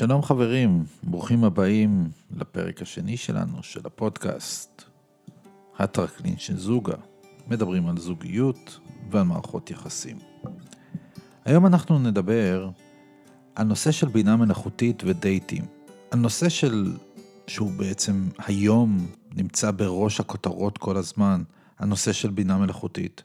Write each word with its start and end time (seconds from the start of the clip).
שלום 0.00 0.22
חברים, 0.22 0.84
ברוכים 1.02 1.44
הבאים 1.44 2.10
לפרק 2.36 2.82
השני 2.82 3.16
שלנו 3.16 3.62
של 3.62 3.80
הפודקאסט, 3.84 4.82
הטרקלין 5.78 6.38
של 6.38 6.58
זוגה. 6.58 6.94
מדברים 7.48 7.86
על 7.86 7.98
זוגיות 7.98 8.78
ועל 9.10 9.22
מערכות 9.22 9.70
יחסים. 9.70 10.18
היום 11.44 11.66
אנחנו 11.66 11.98
נדבר 11.98 12.70
על 13.54 13.66
נושא 13.66 13.90
של 13.90 14.08
בינה 14.08 14.36
מלאכותית 14.36 15.02
ודייטים. 15.06 15.64
על 16.10 16.18
נושא 16.18 16.48
של, 16.48 16.96
שהוא 17.46 17.70
בעצם 17.70 18.28
היום 18.38 19.06
נמצא 19.34 19.70
בראש 19.70 20.20
הכותרות 20.20 20.78
כל 20.78 20.96
הזמן, 20.96 21.42
הנושא 21.78 22.12
של 22.12 22.30
בינה 22.30 22.58
מלאכותית. 22.58 23.22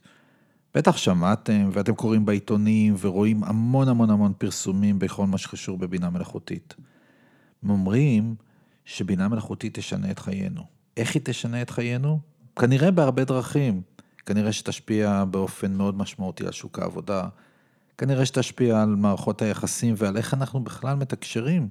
בטח 0.75 0.97
שמעתם 0.97 1.69
ואתם 1.73 1.95
קוראים 1.95 2.25
בעיתונים 2.25 2.95
ורואים 2.99 3.43
המון 3.43 3.87
המון 3.87 4.09
המון 4.09 4.33
פרסומים 4.37 4.99
בכל 4.99 5.25
מה 5.25 5.37
שקשור 5.37 5.77
בבינה 5.77 6.09
מלאכותית. 6.09 6.75
הם 7.63 7.69
אומרים 7.69 8.35
שבינה 8.85 9.27
מלאכותית 9.27 9.79
תשנה 9.79 10.11
את 10.11 10.19
חיינו. 10.19 10.61
איך 10.97 11.15
היא 11.15 11.21
תשנה 11.25 11.61
את 11.61 11.69
חיינו? 11.69 12.19
כנראה 12.55 12.91
בהרבה 12.91 13.23
דרכים. 13.23 13.81
כנראה 14.25 14.51
שתשפיע 14.51 15.23
באופן 15.25 15.73
מאוד 15.73 15.97
משמעותי 15.97 16.45
על 16.45 16.51
שוק 16.51 16.79
העבודה, 16.79 17.27
כנראה 17.97 18.25
שתשפיע 18.25 18.81
על 18.81 18.95
מערכות 18.95 19.41
היחסים 19.41 19.95
ועל 19.97 20.17
איך 20.17 20.33
אנחנו 20.33 20.63
בכלל 20.63 20.95
מתקשרים. 20.95 21.69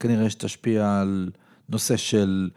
כנראה 0.00 0.30
שתשפיע 0.30 1.00
על 1.00 1.30
נושא 1.68 1.96
של 1.96 2.50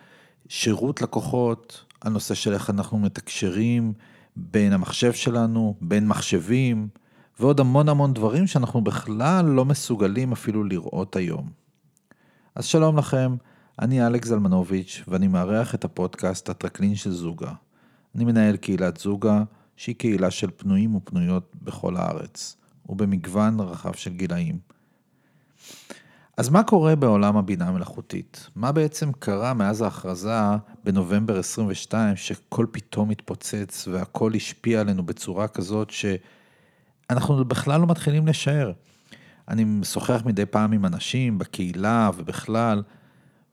שירות 0.49 1.01
לקוחות, 1.01 1.83
על 2.01 2.11
נושא 2.11 2.33
של 2.33 2.53
איך 2.53 2.69
אנחנו 2.69 2.99
מתקשרים 2.99 3.93
בין 4.37 4.73
המחשב 4.73 5.13
שלנו, 5.13 5.75
בין 5.81 6.07
מחשבים, 6.07 6.87
ועוד 7.39 7.59
המון 7.59 7.89
המון 7.89 8.13
דברים 8.13 8.47
שאנחנו 8.47 8.81
בכלל 8.83 9.45
לא 9.45 9.65
מסוגלים 9.65 10.31
אפילו 10.31 10.63
לראות 10.63 11.15
היום. 11.15 11.49
אז 12.55 12.65
שלום 12.65 12.97
לכם, 12.97 13.35
אני 13.81 14.07
אלכס 14.07 14.27
זלמנוביץ' 14.27 15.03
ואני 15.07 15.27
מארח 15.27 15.75
את 15.75 15.85
הפודקאסט 15.85 16.49
הטרקלין 16.49 16.95
של 16.95 17.11
זוגה. 17.11 17.51
אני 18.15 18.25
מנהל 18.25 18.57
קהילת 18.57 18.97
זוגה, 18.97 19.43
שהיא 19.75 19.95
קהילה 19.95 20.31
של 20.31 20.49
פנויים 20.57 20.95
ופנויות 20.95 21.51
בכל 21.61 21.97
הארץ, 21.97 22.57
ובמגוון 22.89 23.59
רחב 23.59 23.93
של 23.93 24.13
גילאים. 24.13 24.59
אז 26.37 26.49
מה 26.49 26.63
קורה 26.63 26.95
בעולם 26.95 27.37
הבינה 27.37 27.67
המלאכותית? 27.67 28.49
מה 28.55 28.71
בעצם 28.71 29.11
קרה 29.19 29.53
מאז 29.53 29.81
ההכרזה 29.81 30.39
בנובמבר 30.83 31.39
22, 31.39 32.15
שכל 32.15 32.65
פתאום 32.71 33.09
התפוצץ 33.09 33.87
והכל 33.91 34.31
השפיע 34.35 34.81
עלינו 34.81 35.05
בצורה 35.05 35.47
כזאת 35.47 35.89
שאנחנו 35.89 37.45
בכלל 37.45 37.81
לא 37.81 37.87
מתחילים 37.87 38.27
לשער. 38.27 38.71
אני 39.47 39.63
משוחח 39.63 40.21
מדי 40.25 40.45
פעם 40.45 40.71
עם 40.71 40.85
אנשים 40.85 41.37
בקהילה 41.37 42.09
ובכלל, 42.17 42.83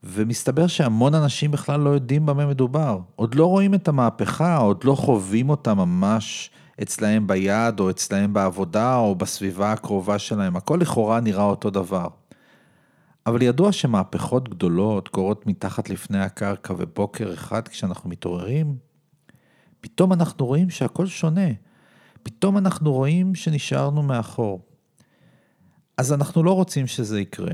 ומסתבר 0.03 0.67
שהמון 0.67 1.15
אנשים 1.15 1.51
בכלל 1.51 1.79
לא 1.79 1.89
יודעים 1.89 2.25
במה 2.25 2.45
מדובר. 2.45 2.99
עוד 3.15 3.35
לא 3.35 3.45
רואים 3.45 3.73
את 3.73 3.87
המהפכה, 3.87 4.57
עוד 4.57 4.83
לא 4.83 4.95
חווים 4.95 5.49
אותה 5.49 5.73
ממש 5.73 6.49
אצלהם 6.81 7.27
ביד, 7.27 7.79
או 7.79 7.89
אצלהם 7.89 8.33
בעבודה, 8.33 8.95
או 8.95 9.15
בסביבה 9.15 9.71
הקרובה 9.71 10.19
שלהם. 10.19 10.55
הכל 10.55 10.77
לכאורה 10.81 11.19
נראה 11.19 11.43
אותו 11.43 11.69
דבר. 11.69 12.07
אבל 13.27 13.41
ידוע 13.41 13.71
שמהפכות 13.71 14.49
גדולות 14.49 15.07
קורות 15.07 15.47
מתחת 15.47 15.89
לפני 15.89 16.19
הקרקע, 16.19 16.73
ובוקר 16.77 17.33
אחד 17.33 17.67
כשאנחנו 17.67 18.09
מתעוררים, 18.09 18.77
פתאום 19.81 20.13
אנחנו 20.13 20.45
רואים 20.45 20.69
שהכל 20.69 21.05
שונה. 21.07 21.47
פתאום 22.23 22.57
אנחנו 22.57 22.93
רואים 22.93 23.35
שנשארנו 23.35 24.03
מאחור. 24.03 24.61
אז 25.97 26.13
אנחנו 26.13 26.43
לא 26.43 26.51
רוצים 26.51 26.87
שזה 26.87 27.19
יקרה. 27.19 27.53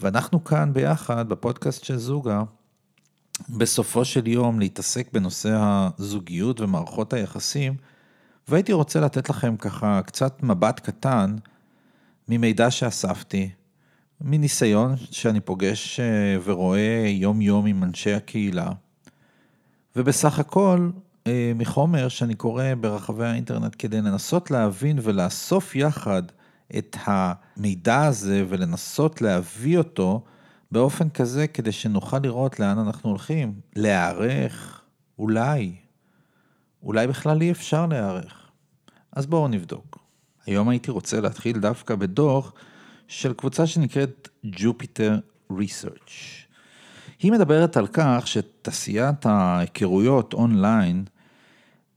ואנחנו 0.00 0.44
כאן 0.44 0.72
ביחד, 0.72 1.28
בפודקאסט 1.28 1.84
של 1.84 1.96
זוגה, 1.96 2.42
בסופו 3.48 4.04
של 4.04 4.26
יום 4.26 4.60
להתעסק 4.60 5.12
בנושא 5.12 5.58
הזוגיות 5.60 6.60
ומערכות 6.60 7.12
היחסים, 7.12 7.76
והייתי 8.48 8.72
רוצה 8.72 9.00
לתת 9.00 9.30
לכם 9.30 9.56
ככה 9.56 10.02
קצת 10.02 10.42
מבט 10.42 10.80
קטן 10.80 11.36
ממידע 12.28 12.70
שאספתי, 12.70 13.50
מניסיון 14.24 14.94
שאני 15.10 15.40
פוגש 15.40 16.00
אה, 16.00 16.36
ורואה 16.44 17.04
יום-יום 17.06 17.66
עם 17.66 17.84
אנשי 17.84 18.12
הקהילה, 18.12 18.70
ובסך 19.96 20.38
הכל 20.38 20.90
אה, 21.26 21.52
מחומר 21.54 22.08
שאני 22.08 22.34
קורא 22.34 22.64
ברחבי 22.80 23.26
האינטרנט 23.26 23.76
כדי 23.78 24.00
לנסות 24.00 24.50
להבין 24.50 24.98
ולאסוף 25.02 25.76
יחד 25.76 26.22
את 26.78 26.96
המידע 27.04 28.04
הזה 28.04 28.44
ולנסות 28.48 29.22
להביא 29.22 29.78
אותו 29.78 30.24
באופן 30.70 31.08
כזה 31.08 31.46
כדי 31.46 31.72
שנוכל 31.72 32.18
לראות 32.22 32.60
לאן 32.60 32.78
אנחנו 32.78 33.10
הולכים, 33.10 33.54
להיערך, 33.76 34.82
אולי, 35.18 35.72
אולי 36.82 37.06
בכלל 37.06 37.42
אי 37.42 37.50
אפשר 37.50 37.86
להיערך. 37.86 38.50
אז 39.12 39.26
בואו 39.26 39.48
נבדוק. 39.48 39.98
היום 40.46 40.68
הייתי 40.68 40.90
רוצה 40.90 41.20
להתחיל 41.20 41.58
דווקא 41.58 41.94
בדוח 41.94 42.52
של 43.08 43.32
קבוצה 43.32 43.66
שנקראת 43.66 44.28
Jupiter 44.46 45.12
Research. 45.52 46.12
היא 47.18 47.32
מדברת 47.32 47.76
על 47.76 47.86
כך 47.92 48.26
שתעשיית 48.26 49.26
ההיכרויות 49.26 50.34
אונליין 50.34 51.04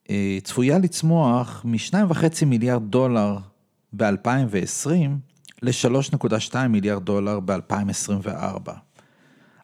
אה, 0.09 0.37
צפויה 0.43 0.79
לצמוח 0.79 1.61
מ-2.5 1.65 2.45
מיליארד 2.45 2.91
דולר 2.91 3.37
ב-2020 3.93 4.89
ל-3.2 5.61 6.67
מיליארד 6.69 7.05
דולר 7.05 7.39
ב-2024. 7.39 8.71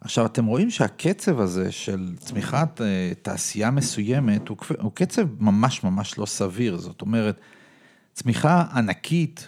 עכשיו, 0.01 0.25
אתם 0.25 0.45
רואים 0.45 0.69
שהקצב 0.69 1.39
הזה 1.39 1.71
של 1.71 2.13
צמיחת 2.19 2.81
אה, 2.81 3.11
תעשייה 3.21 3.71
מסוימת 3.71 4.47
הוא, 4.47 4.57
קצב 4.93 5.27
ממש 5.39 5.83
ממש 5.83 6.17
לא 6.17 6.25
סביר. 6.25 6.77
זאת 6.77 7.01
אומרת, 7.01 7.39
צמיחה 8.13 8.65
ענקית 8.73 9.47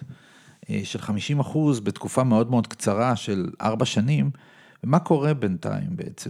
של 0.83 0.99
50 0.99 1.39
אחוז 1.39 1.79
בתקופה 1.79 2.23
מאוד 2.23 2.51
מאוד 2.51 2.67
קצרה 2.67 3.15
של 3.15 3.49
ארבע 3.61 3.85
שנים, 3.85 4.31
ומה 4.83 4.99
קורה 4.99 5.33
בינתיים 5.33 5.95
בעצם 5.95 6.29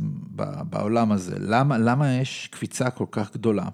בעולם 0.70 1.12
הזה? 1.12 1.36
למה, 1.40 1.78
למה 1.78 2.14
יש 2.14 2.50
קפיצה 2.52 2.90
כל 2.90 3.06
כך 3.12 3.34
גדולה? 3.34 3.66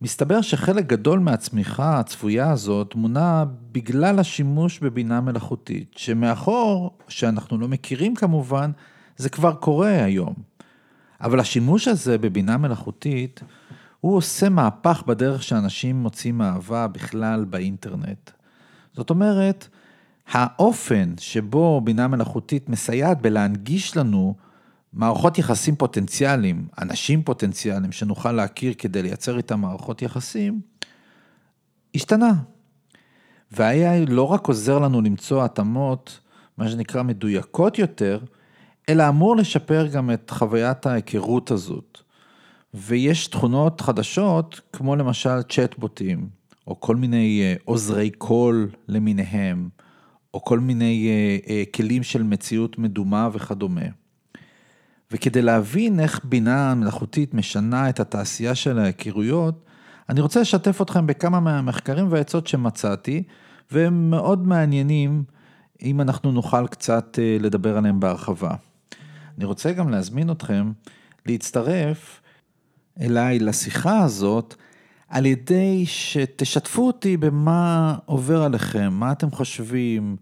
מסתבר 0.00 0.40
שחלק 0.40 0.86
גדול 0.86 1.18
מהצמיחה 1.18 1.98
הצפויה 1.98 2.50
הזאת 2.50 2.94
מונע 2.94 3.44
בגלל 3.72 4.18
השימוש 4.18 4.78
בבינה 4.78 5.20
מלאכותית, 5.20 5.94
שמאחור, 5.96 6.98
שאנחנו 7.08 7.58
לא 7.58 7.68
מכירים 7.68 8.14
כמובן, 8.14 8.70
זה 9.16 9.28
כבר 9.28 9.54
קורה 9.54 10.04
היום. 10.04 10.34
אבל 11.20 11.40
השימוש 11.40 11.88
הזה 11.88 12.18
בבינה 12.18 12.56
מלאכותית, 12.56 13.40
הוא 14.00 14.16
עושה 14.16 14.48
מהפך 14.48 15.02
בדרך 15.06 15.42
שאנשים 15.42 15.96
מוצאים 15.96 16.42
אהבה 16.42 16.86
בכלל 16.86 17.44
באינטרנט. 17.44 18.30
זאת 18.96 19.10
אומרת, 19.10 19.68
האופן 20.28 21.14
שבו 21.18 21.80
בינה 21.80 22.08
מלאכותית 22.08 22.68
מסייעת 22.68 23.22
בלהנגיש 23.22 23.96
לנו 23.96 24.34
מערכות 24.92 25.38
יחסים 25.38 25.76
פוטנציאליים, 25.76 26.68
אנשים 26.78 27.22
פוטנציאליים 27.22 27.92
שנוכל 27.92 28.32
להכיר 28.32 28.74
כדי 28.78 29.02
לייצר 29.02 29.36
איתם 29.36 29.60
מערכות 29.60 30.02
יחסים, 30.02 30.60
השתנה. 31.94 32.32
וה-AI 33.52 34.10
לא 34.10 34.22
רק 34.22 34.46
עוזר 34.46 34.78
לנו 34.78 35.00
למצוא 35.00 35.44
התאמות, 35.44 36.20
מה 36.58 36.68
שנקרא 36.68 37.02
מדויקות 37.02 37.78
יותר, 37.78 38.20
אלא 38.88 39.08
אמור 39.08 39.36
לשפר 39.36 39.86
גם 39.86 40.10
את 40.10 40.30
חוויית 40.30 40.86
ההיכרות 40.86 41.50
הזאת. 41.50 41.98
ויש 42.74 43.26
תכונות 43.26 43.80
חדשות, 43.80 44.60
כמו 44.72 44.96
למשל 44.96 45.42
צ'טבוטים, 45.42 46.28
או 46.66 46.80
כל 46.80 46.96
מיני 46.96 47.40
אה, 47.42 47.54
עוזרי 47.64 48.10
קול 48.10 48.70
למיניהם, 48.88 49.68
או 50.34 50.44
כל 50.44 50.60
מיני 50.60 51.08
אה, 51.08 51.54
אה, 51.54 51.62
כלים 51.74 52.02
של 52.02 52.22
מציאות 52.22 52.78
מדומה 52.78 53.28
וכדומה. 53.32 53.86
וכדי 55.10 55.42
להבין 55.42 56.00
איך 56.00 56.20
בינה 56.24 56.74
מלאכותית 56.74 57.34
משנה 57.34 57.88
את 57.88 58.00
התעשייה 58.00 58.54
של 58.54 58.78
ההיכרויות, 58.78 59.64
אני 60.08 60.20
רוצה 60.20 60.40
לשתף 60.40 60.82
אתכם 60.82 61.06
בכמה 61.06 61.40
מהמחקרים 61.40 62.06
והעצות 62.10 62.46
שמצאתי, 62.46 63.22
והם 63.70 64.10
מאוד 64.10 64.46
מעניינים 64.46 65.24
אם 65.82 66.00
אנחנו 66.00 66.32
נוכל 66.32 66.66
קצת 66.66 67.18
לדבר 67.40 67.76
עליהם 67.76 68.00
בהרחבה. 68.00 68.50
אני 69.36 69.44
רוצה 69.44 69.72
גם 69.72 69.88
להזמין 69.88 70.30
אתכם 70.30 70.72
להצטרף 71.26 72.20
אליי 73.00 73.38
לשיחה 73.38 73.98
הזאת, 73.98 74.54
על 75.16 75.26
ידי 75.26 75.86
שתשתפו 75.86 76.86
אותי 76.86 77.16
במה 77.16 77.96
עובר 78.04 78.42
עליכם, 78.42 78.92
מה 78.92 79.12
אתם 79.12 79.30
חושבים, 79.30 80.16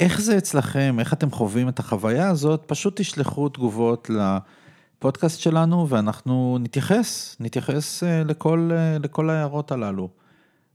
איך 0.00 0.20
זה 0.20 0.38
אצלכם, 0.38 0.96
איך 1.00 1.12
אתם 1.12 1.30
חווים 1.30 1.68
את 1.68 1.78
החוויה 1.78 2.28
הזאת, 2.28 2.62
פשוט 2.66 3.00
תשלחו 3.00 3.48
תגובות 3.48 4.10
לפודקאסט 4.10 5.40
שלנו 5.40 5.88
ואנחנו 5.88 6.58
נתייחס, 6.60 7.36
נתייחס 7.40 8.02
אה, 8.02 8.24
לכל, 8.24 8.70
אה, 8.72 8.98
לכל 8.98 9.30
ההערות 9.30 9.72
הללו. 9.72 10.08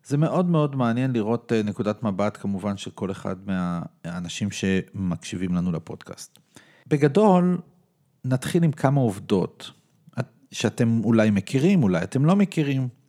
זה 0.06 0.18
מאוד 0.18 0.46
מאוד 0.46 0.76
מעניין 0.76 1.12
לראות 1.12 1.52
אה, 1.56 1.64
נקודת 1.64 2.04
מבט 2.04 2.38
כמובן 2.42 2.78
של 2.78 2.92
כל 2.92 3.12
אחד 3.12 3.36
מהאנשים 3.46 4.52
שמקשיבים 4.52 5.56
לנו 5.56 5.72
לפודקאסט. 5.72 6.40
בגדול, 6.88 7.58
נתחיל 8.26 8.64
עם 8.64 8.72
כמה 8.72 9.02
עובדות 9.02 9.72
שאתם 10.52 11.02
אולי 11.04 11.32
מכירים, 11.32 11.84
אולי 11.84 12.04
אתם 12.04 12.26
לא 12.26 12.36
מכירים. 12.36 13.01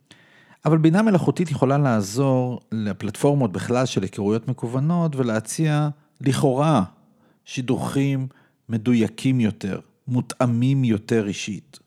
אבל 0.65 0.77
בינה 0.77 1.01
מלאכותית 1.01 1.51
יכולה 1.51 1.77
לעזור 1.77 2.59
לפלטפורמות 2.71 3.51
בכלל 3.51 3.85
של 3.85 4.01
היכרויות 4.01 4.47
מקוונות 4.47 5.15
ולהציע 5.15 5.89
לכאורה 6.21 6.83
שידוכים 7.45 8.27
מדויקים 8.69 9.39
יותר, 9.39 9.79
מותאמים 10.07 10.83
יותר 10.83 11.27
אישית. 11.27 11.79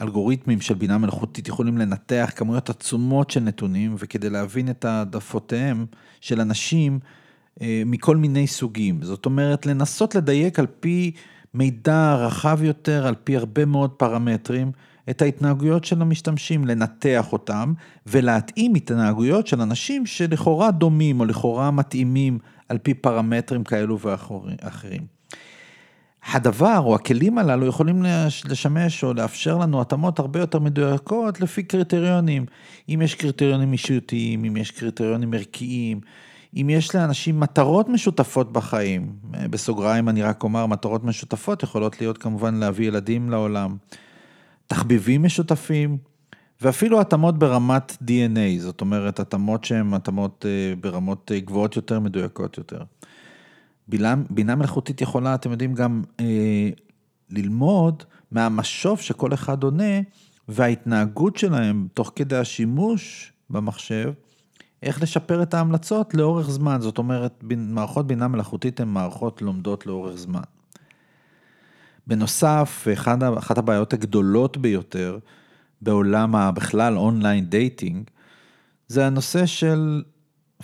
אלגוריתמים 0.00 0.60
של 0.60 0.74
בינה 0.74 0.98
מלאכותית 0.98 1.48
יכולים 1.48 1.78
לנתח 1.78 2.30
כמויות 2.36 2.70
עצומות 2.70 3.30
של 3.30 3.40
נתונים, 3.40 3.94
וכדי 3.98 4.30
להבין 4.30 4.70
את 4.70 4.84
העדפותיהם 4.84 5.86
של 6.20 6.40
אנשים 6.40 6.98
אה, 7.60 7.82
מכל 7.86 8.16
מיני 8.16 8.46
סוגים. 8.46 9.02
זאת 9.02 9.26
אומרת, 9.26 9.66
לנסות 9.66 10.14
לדייק 10.14 10.58
על 10.58 10.66
פי 10.80 11.12
מידע 11.54 12.14
רחב 12.14 12.58
יותר, 12.62 13.06
על 13.06 13.14
פי 13.24 13.36
הרבה 13.36 13.64
מאוד 13.64 13.90
פרמטרים, 13.90 14.72
את 15.10 15.22
ההתנהגויות 15.22 15.84
של 15.84 16.02
המשתמשים, 16.02 16.64
לנתח 16.64 17.32
אותם 17.32 17.72
ולהתאים 18.06 18.74
התנהגויות 18.74 19.46
של 19.46 19.60
אנשים 19.60 20.06
שלכאורה 20.06 20.70
דומים 20.70 21.20
או 21.20 21.24
לכאורה 21.24 21.70
מתאימים 21.70 22.38
על 22.68 22.78
פי 22.78 22.94
פרמטרים 22.94 23.64
כאלו 23.64 23.98
ואחרים. 24.00 25.14
הדבר 26.32 26.78
או 26.78 26.94
הכלים 26.94 27.38
הללו 27.38 27.66
יכולים 27.66 28.02
לשמש 28.44 29.04
או 29.04 29.14
לאפשר 29.14 29.58
לנו 29.58 29.80
התאמות 29.80 30.18
הרבה 30.18 30.40
יותר 30.40 30.58
מדויקות 30.58 31.40
לפי 31.40 31.62
קריטריונים. 31.62 32.46
אם 32.88 33.02
יש 33.02 33.14
קריטריונים 33.14 33.72
אישיותיים, 33.72 34.44
אם 34.44 34.56
יש 34.56 34.70
קריטריונים 34.70 35.34
ערכיים, 35.34 36.00
אם 36.56 36.70
יש 36.70 36.94
לאנשים 36.94 37.40
מטרות 37.40 37.88
משותפות 37.88 38.52
בחיים, 38.52 39.12
בסוגריים 39.50 40.08
אני 40.08 40.22
רק 40.22 40.42
אומר, 40.42 40.66
מטרות 40.66 41.04
משותפות 41.04 41.62
יכולות 41.62 42.00
להיות 42.00 42.18
כמובן 42.18 42.54
להביא 42.54 42.88
ילדים 42.88 43.30
לעולם, 43.30 43.76
תחביבים 44.66 45.22
משותפים, 45.22 45.98
ואפילו 46.60 47.00
התאמות 47.00 47.38
ברמת 47.38 47.96
DNA, 48.02 48.60
זאת 48.60 48.80
אומרת 48.80 49.20
התאמות 49.20 49.64
שהן 49.64 49.94
התאמות 49.94 50.46
אה, 50.48 50.74
ברמות 50.80 51.32
אה, 51.34 51.40
גבוהות 51.40 51.76
יותר, 51.76 52.00
מדויקות 52.00 52.58
יותר. 52.58 52.82
בינה, 53.88 54.14
בינה 54.30 54.54
מלאכותית 54.54 55.00
יכולה, 55.00 55.34
אתם 55.34 55.50
יודעים, 55.50 55.74
גם 55.74 56.02
אה, 56.20 56.70
ללמוד 57.30 58.02
מהמשוב 58.30 59.00
שכל 59.00 59.34
אחד 59.34 59.62
עונה, 59.62 60.00
וההתנהגות 60.48 61.36
שלהם 61.36 61.88
תוך 61.94 62.12
כדי 62.16 62.36
השימוש 62.36 63.32
במחשב, 63.50 64.12
איך 64.82 65.02
לשפר 65.02 65.42
את 65.42 65.54
ההמלצות 65.54 66.14
לאורך 66.14 66.50
זמן. 66.50 66.80
זאת 66.80 66.98
אומרת, 66.98 67.44
מערכות 67.56 68.06
בינה 68.06 68.28
מלאכותית 68.28 68.80
הן 68.80 68.88
מערכות 68.88 69.42
לומדות 69.42 69.86
לאורך 69.86 70.16
זמן. 70.16 70.42
בנוסף, 72.06 72.88
אחד, 72.92 73.22
אחת 73.22 73.58
הבעיות 73.58 73.92
הגדולות 73.92 74.56
ביותר 74.56 75.18
בעולם 75.82 76.34
הבכלל 76.34 76.96
online 76.96 77.44
dating, 77.44 78.10
זה 78.88 79.06
הנושא 79.06 79.46
של 79.46 80.02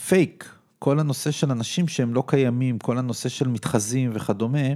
פייק. 0.06 0.54
כל 0.78 1.00
הנושא 1.00 1.30
של 1.30 1.50
אנשים 1.50 1.88
שהם 1.88 2.14
לא 2.14 2.24
קיימים, 2.26 2.78
כל 2.78 2.98
הנושא 2.98 3.28
של 3.28 3.48
מתחזים 3.48 4.10
וכדומה, 4.14 4.68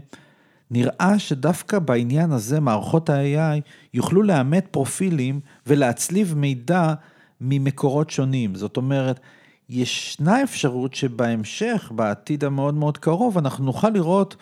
נראה 0.70 1.18
שדווקא 1.18 1.78
בעניין 1.78 2.32
הזה 2.32 2.60
מערכות 2.60 3.10
ה-AI 3.10 3.60
יוכלו 3.94 4.22
לאמת 4.22 4.66
פרופילים 4.70 5.40
ולהצליב 5.66 6.34
מידע 6.36 6.94
ממקורות 7.40 8.10
שונים. 8.10 8.54
זאת 8.54 8.76
אומרת, 8.76 9.20
ישנה 9.68 10.42
אפשרות 10.42 10.94
שבהמשך, 10.94 11.92
בעתיד 11.94 12.44
המאוד 12.44 12.74
מאוד 12.74 12.98
קרוב, 12.98 13.38
אנחנו 13.38 13.64
נוכל 13.64 13.88
לראות 13.90 14.36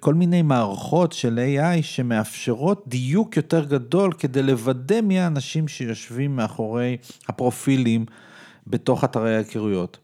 כל 0.00 0.14
מיני 0.14 0.42
מערכות 0.42 1.12
של 1.12 1.38
AI 1.38 1.82
שמאפשרות 1.82 2.84
דיוק 2.86 3.36
יותר 3.36 3.64
גדול 3.64 4.12
כדי 4.12 4.42
לוודא 4.42 5.00
מי 5.00 5.20
האנשים 5.20 5.68
שיושבים 5.68 6.36
מאחורי 6.36 6.96
הפרופילים 7.28 8.06
בתוך 8.66 9.04
אתרי 9.04 9.34
ההיכרויות. 9.34 9.98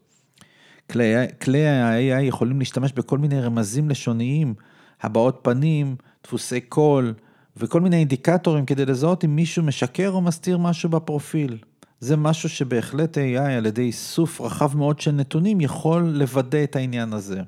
כלי, 0.89 1.13
כלי 1.41 1.67
ה-AI 1.67 2.21
יכולים 2.21 2.59
להשתמש 2.59 2.91
בכל 2.91 3.17
מיני 3.17 3.41
רמזים 3.41 3.89
לשוניים, 3.89 4.53
הבעות 5.01 5.39
פנים, 5.41 5.95
דפוסי 6.23 6.61
קול 6.61 7.13
וכל 7.57 7.81
מיני 7.81 7.95
אינדיקטורים 7.95 8.65
כדי 8.65 8.85
לזהות 8.85 9.25
אם 9.25 9.35
מישהו 9.35 9.63
משקר 9.63 10.09
או 10.09 10.21
מסתיר 10.21 10.57
משהו 10.57 10.89
בפרופיל. 10.89 11.57
זה 11.99 12.17
משהו 12.17 12.49
שבהחלט 12.49 13.17
AI 13.17 13.41
על 13.41 13.65
ידי 13.65 13.81
איסוף 13.81 14.41
רחב 14.41 14.77
מאוד 14.77 14.99
של 14.99 15.11
נתונים 15.11 15.61
יכול 15.61 16.01
לוודא 16.01 16.63
את 16.63 16.75
העניין 16.75 17.13
הזה. 17.13 17.41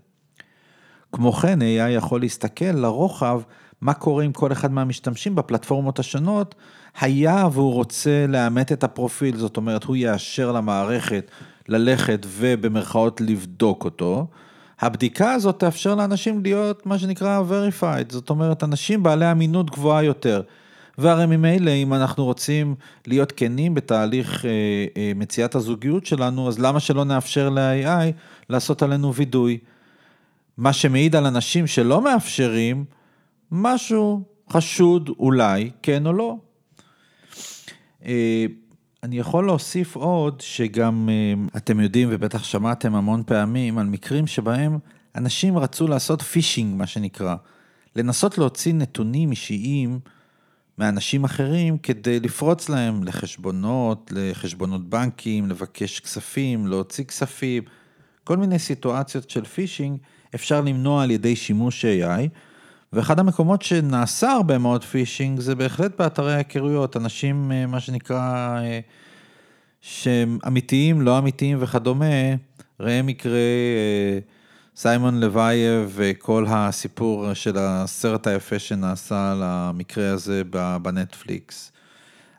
כמו 1.15 1.33
כן, 1.33 1.59
AI 1.61 1.89
יכול 1.89 2.21
להסתכל 2.21 2.65
לרוחב 2.65 3.41
מה 3.81 3.93
קורה 3.93 4.23
עם 4.23 4.31
כל 4.31 4.51
אחד 4.51 4.71
מהמשתמשים 4.71 5.35
בפלטפורמות 5.35 5.99
השונות, 5.99 6.55
היה 6.99 7.47
והוא 7.51 7.73
רוצה 7.73 8.25
לאמת 8.27 8.71
את 8.71 8.83
הפרופיל, 8.83 9.37
זאת 9.37 9.57
אומרת, 9.57 9.83
הוא 9.83 9.95
יאשר 9.95 10.51
למערכת 10.51 11.31
ללכת 11.67 12.25
ובמרכאות 12.29 13.21
לבדוק 13.21 13.85
אותו. 13.85 14.27
הבדיקה 14.79 15.31
הזאת 15.31 15.59
תאפשר 15.59 15.95
לאנשים 15.95 16.43
להיות 16.43 16.85
מה 16.85 16.99
שנקרא 16.99 17.41
verified, 17.49 18.11
זאת 18.13 18.29
אומרת, 18.29 18.63
אנשים 18.63 19.03
בעלי 19.03 19.31
אמינות 19.31 19.69
גבוהה 19.69 20.03
יותר. 20.03 20.41
והרי 20.97 21.25
ממילא, 21.25 21.71
אם 21.71 21.93
אנחנו 21.93 22.25
רוצים 22.25 22.75
להיות 23.07 23.33
כנים 23.35 23.73
בתהליך 23.73 24.45
אה, 24.45 24.51
אה, 24.97 25.11
מציאת 25.15 25.55
הזוגיות 25.55 26.05
שלנו, 26.05 26.47
אז 26.47 26.59
למה 26.59 26.79
שלא 26.79 27.03
נאפשר 27.03 27.49
ל-AI 27.49 28.11
לעשות 28.49 28.83
עלינו 28.83 29.13
וידוי? 29.13 29.57
מה 30.57 30.73
שמעיד 30.73 31.15
על 31.15 31.25
אנשים 31.25 31.67
שלא 31.67 32.01
מאפשרים 32.01 32.85
משהו 33.51 34.23
חשוד 34.49 35.09
אולי, 35.19 35.71
כן 35.81 36.05
או 36.05 36.13
לא. 36.13 36.37
אה, 38.05 38.45
אני 39.03 39.19
יכול 39.19 39.45
להוסיף 39.45 39.95
עוד 39.95 40.41
שגם 40.41 41.09
אה, 41.11 41.57
אתם 41.57 41.79
יודעים 41.79 42.07
ובטח 42.11 42.43
שמעתם 42.43 42.95
המון 42.95 43.23
פעמים 43.25 43.77
על 43.77 43.85
מקרים 43.85 44.27
שבהם 44.27 44.79
אנשים 45.15 45.57
רצו 45.57 45.87
לעשות 45.87 46.21
phishing, 46.21 46.77
מה 46.77 46.87
שנקרא. 46.87 47.35
לנסות 47.95 48.37
להוציא 48.37 48.73
נתונים 48.73 49.31
אישיים 49.31 49.99
מאנשים 50.77 51.23
אחרים 51.23 51.77
כדי 51.77 52.19
לפרוץ 52.19 52.69
להם 52.69 53.03
לחשבונות, 53.03 54.11
לחשבונות 54.15 54.89
בנקים, 54.89 55.49
לבקש 55.49 55.99
כספים, 55.99 56.67
להוציא 56.67 57.03
כספים, 57.03 57.63
כל 58.25 58.37
מיני 58.37 58.59
סיטואציות 58.59 59.29
של 59.29 59.45
phishing 59.45 59.97
אפשר 60.35 60.61
למנוע 60.61 61.03
על 61.03 61.11
ידי 61.11 61.35
שימוש 61.35 61.85
AI. 61.85 62.29
ואחד 62.93 63.19
המקומות 63.19 63.61
שנעשה 63.61 64.31
הרבה 64.31 64.57
מאוד 64.57 64.83
phishing 64.83 65.39
זה 65.39 65.55
בהחלט 65.55 65.91
באתרי 65.99 66.33
ההיכרויות, 66.33 66.97
אנשים, 66.97 67.51
אה, 67.51 67.65
מה 67.65 67.79
שנקרא, 67.79 68.57
אה, 68.59 68.79
שהם 69.81 70.39
אמיתיים, 70.47 71.01
לא 71.01 71.17
אמיתיים 71.17 71.57
וכדומה, 71.61 72.05
ראה 72.79 73.01
מקרה 73.01 73.31
אה, 73.31 74.19
סיימון 74.75 75.19
לוייב 75.19 75.91
וכל 75.95 76.45
הסיפור 76.49 77.33
של 77.33 77.55
הסרט 77.59 78.27
היפה 78.27 78.59
שנעשה 78.59 79.31
על 79.31 79.41
המקרה 79.43 80.11
הזה 80.11 80.41
בנטפליקס. 80.81 81.71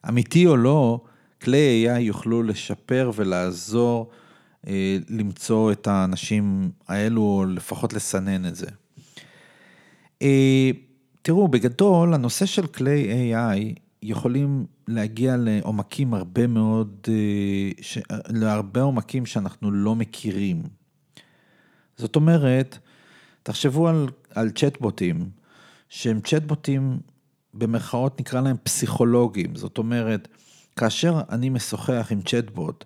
אמיתי 0.08 0.46
או 0.46 0.56
לא, 0.56 1.00
כלי 1.42 1.86
AI 1.88 1.98
יוכלו 1.98 2.42
לשפר 2.42 3.10
ולעזור 3.14 4.10
למצוא 5.08 5.72
את 5.72 5.86
האנשים 5.86 6.70
האלו, 6.88 7.22
או 7.22 7.44
לפחות 7.44 7.92
לסנן 7.92 8.46
את 8.46 8.56
זה. 8.56 8.66
אה, 10.22 10.70
תראו, 11.22 11.48
בגדול, 11.48 12.14
הנושא 12.14 12.46
של 12.46 12.66
כלי 12.66 13.32
AI 13.34 13.78
יכולים 14.02 14.66
להגיע 14.88 15.36
לעומקים 15.36 16.14
הרבה 16.14 16.46
מאוד, 16.46 17.06
אה, 17.08 17.70
ש... 17.80 17.98
להרבה 18.28 18.80
עומקים 18.80 19.26
שאנחנו 19.26 19.70
לא 19.70 19.94
מכירים. 19.94 20.62
זאת 21.96 22.16
אומרת, 22.16 22.78
תחשבו 23.42 23.88
על, 23.88 24.08
על 24.34 24.50
צ'טבוטים, 24.50 25.30
שהם 25.88 26.20
צ'טבוטים, 26.20 26.98
במרכאות 27.54 28.20
נקרא 28.20 28.40
להם 28.40 28.56
פסיכולוגים. 28.62 29.56
זאת 29.56 29.78
אומרת, 29.78 30.28
כאשר 30.76 31.20
אני 31.30 31.48
משוחח 31.48 32.08
עם 32.10 32.22
צ'טבוט, 32.22 32.84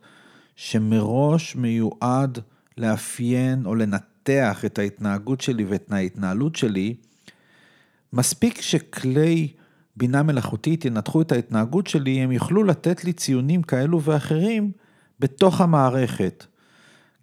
שמראש 0.62 1.56
מיועד 1.56 2.38
לאפיין 2.78 3.66
או 3.66 3.74
לנתח 3.74 4.64
את 4.64 4.78
ההתנהגות 4.78 5.40
שלי 5.40 5.64
ואת 5.64 5.92
ההתנהלות 5.92 6.56
שלי, 6.56 6.94
מספיק 8.12 8.60
שכלי 8.60 9.48
בינה 9.96 10.22
מלאכותית 10.22 10.84
ינתחו 10.84 11.22
את 11.22 11.32
ההתנהגות 11.32 11.86
שלי, 11.86 12.20
הם 12.20 12.32
יוכלו 12.32 12.64
לתת 12.64 13.04
לי 13.04 13.12
ציונים 13.12 13.62
כאלו 13.62 14.02
ואחרים 14.02 14.72
בתוך 15.20 15.60
המערכת. 15.60 16.46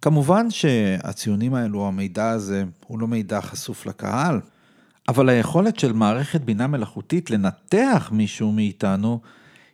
כמובן 0.02 0.50
שהציונים 0.50 1.54
האלו, 1.54 1.86
המידע 1.86 2.30
הזה, 2.30 2.64
הוא 2.86 2.98
לא 2.98 3.08
מידע 3.08 3.40
חשוף 3.40 3.86
לקהל, 3.86 4.40
אבל 5.08 5.28
היכולת 5.28 5.78
של 5.78 5.92
מערכת 5.92 6.40
בינה 6.40 6.66
מלאכותית 6.66 7.30
לנתח 7.30 8.10
מישהו 8.12 8.52
מאיתנו, 8.52 9.20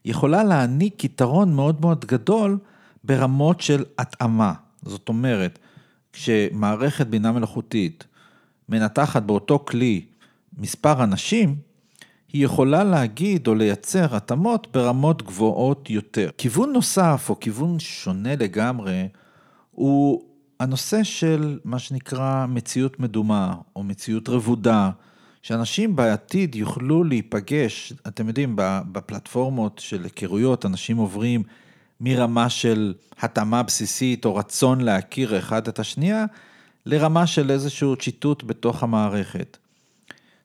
יכולה 0.04 0.44
להעניק 0.44 1.04
יתרון 1.04 1.54
מאוד 1.54 1.80
מאוד 1.80 2.04
גדול 2.04 2.58
ברמות 3.04 3.60
של 3.60 3.84
התאמה. 3.98 4.52
זאת 4.82 5.08
אומרת, 5.08 5.58
כשמערכת 6.12 7.06
בינה 7.06 7.32
מלאכותית 7.32 8.04
מנתחת 8.68 9.22
באותו 9.22 9.58
כלי 9.58 10.04
מספר 10.58 11.04
אנשים, 11.04 11.56
היא 12.32 12.44
יכולה 12.44 12.84
להגיד 12.84 13.46
או 13.46 13.54
לייצר 13.54 14.16
התאמות 14.16 14.66
ברמות 14.72 15.22
גבוהות 15.22 15.90
יותר. 15.90 16.30
כיוון 16.38 16.72
נוסף 16.72 17.26
או 17.30 17.40
כיוון 17.40 17.78
שונה 17.78 18.36
לגמרי 18.36 19.08
הוא 19.70 20.22
הנושא 20.60 21.02
של 21.02 21.58
מה 21.64 21.78
שנקרא 21.78 22.46
מציאות 22.46 23.00
מדומה 23.00 23.54
או 23.76 23.82
מציאות 23.82 24.28
רבודה, 24.28 24.90
שאנשים 25.42 25.96
בעתיד 25.96 26.54
יוכלו 26.54 27.04
להיפגש, 27.04 27.92
אתם 28.06 28.28
יודעים, 28.28 28.52
בפלטפורמות 28.92 29.78
של 29.78 30.04
היכרויות, 30.04 30.66
אנשים 30.66 30.96
עוברים 30.96 31.42
מרמה 32.00 32.48
של 32.48 32.94
התאמה 33.20 33.62
בסיסית 33.62 34.24
או 34.24 34.36
רצון 34.36 34.80
להכיר 34.80 35.38
אחד 35.38 35.68
את 35.68 35.78
השנייה, 35.78 36.24
לרמה 36.86 37.26
של 37.26 37.50
איזשהו 37.50 37.96
צ'יטוט 37.96 38.44
בתוך 38.44 38.82
המערכת. 38.82 39.56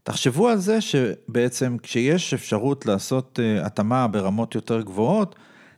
תחשבו 0.04 0.50
על 0.50 0.58
זה 0.58 0.82
שבעצם 0.82 1.78
כשיש 1.84 2.34
אפשרות 2.34 2.86
לעשות 2.86 3.40
אה, 3.44 3.66
התאמה 3.66 4.08
ברמות 4.08 4.56
יותר 4.56 4.82
גבוהות, 4.82 5.36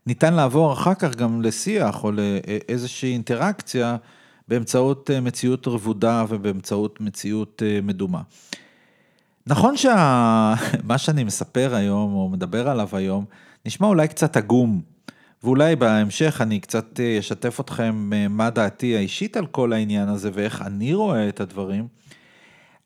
ניתן 0.07 0.33
לעבור 0.33 0.73
אחר 0.73 0.93
כך 0.93 1.15
גם 1.15 1.41
לשיח 1.41 2.03
או 2.03 2.11
לאיזושהי 2.11 3.13
אינטראקציה 3.13 3.97
באמצעות 4.47 5.09
אה, 5.13 5.21
מציאות 5.21 5.67
רבודה 5.67 6.25
ובאמצעות 6.29 7.01
מציאות 7.01 7.63
אה, 7.65 7.79
מדומה. 7.83 8.21
נכון 9.47 9.77
שמה 9.77 10.97
שאני 10.97 11.23
מספר 11.23 11.75
היום 11.75 12.13
או 12.13 12.29
מדבר 12.29 12.69
עליו 12.69 12.89
היום 12.91 13.25
נשמע 13.65 13.87
אולי 13.87 14.07
קצת 14.07 14.37
עגום, 14.37 14.81
ואולי 15.43 15.75
בהמשך 15.75 16.41
אני 16.41 16.59
קצת 16.59 16.99
אשתף 17.19 17.59
אתכם 17.59 18.09
מה 18.29 18.49
דעתי 18.49 18.97
האישית 18.97 19.37
על 19.37 19.45
כל 19.45 19.73
העניין 19.73 20.09
הזה 20.09 20.29
ואיך 20.33 20.61
אני 20.61 20.93
רואה 20.93 21.29
את 21.29 21.39
הדברים. 21.39 21.87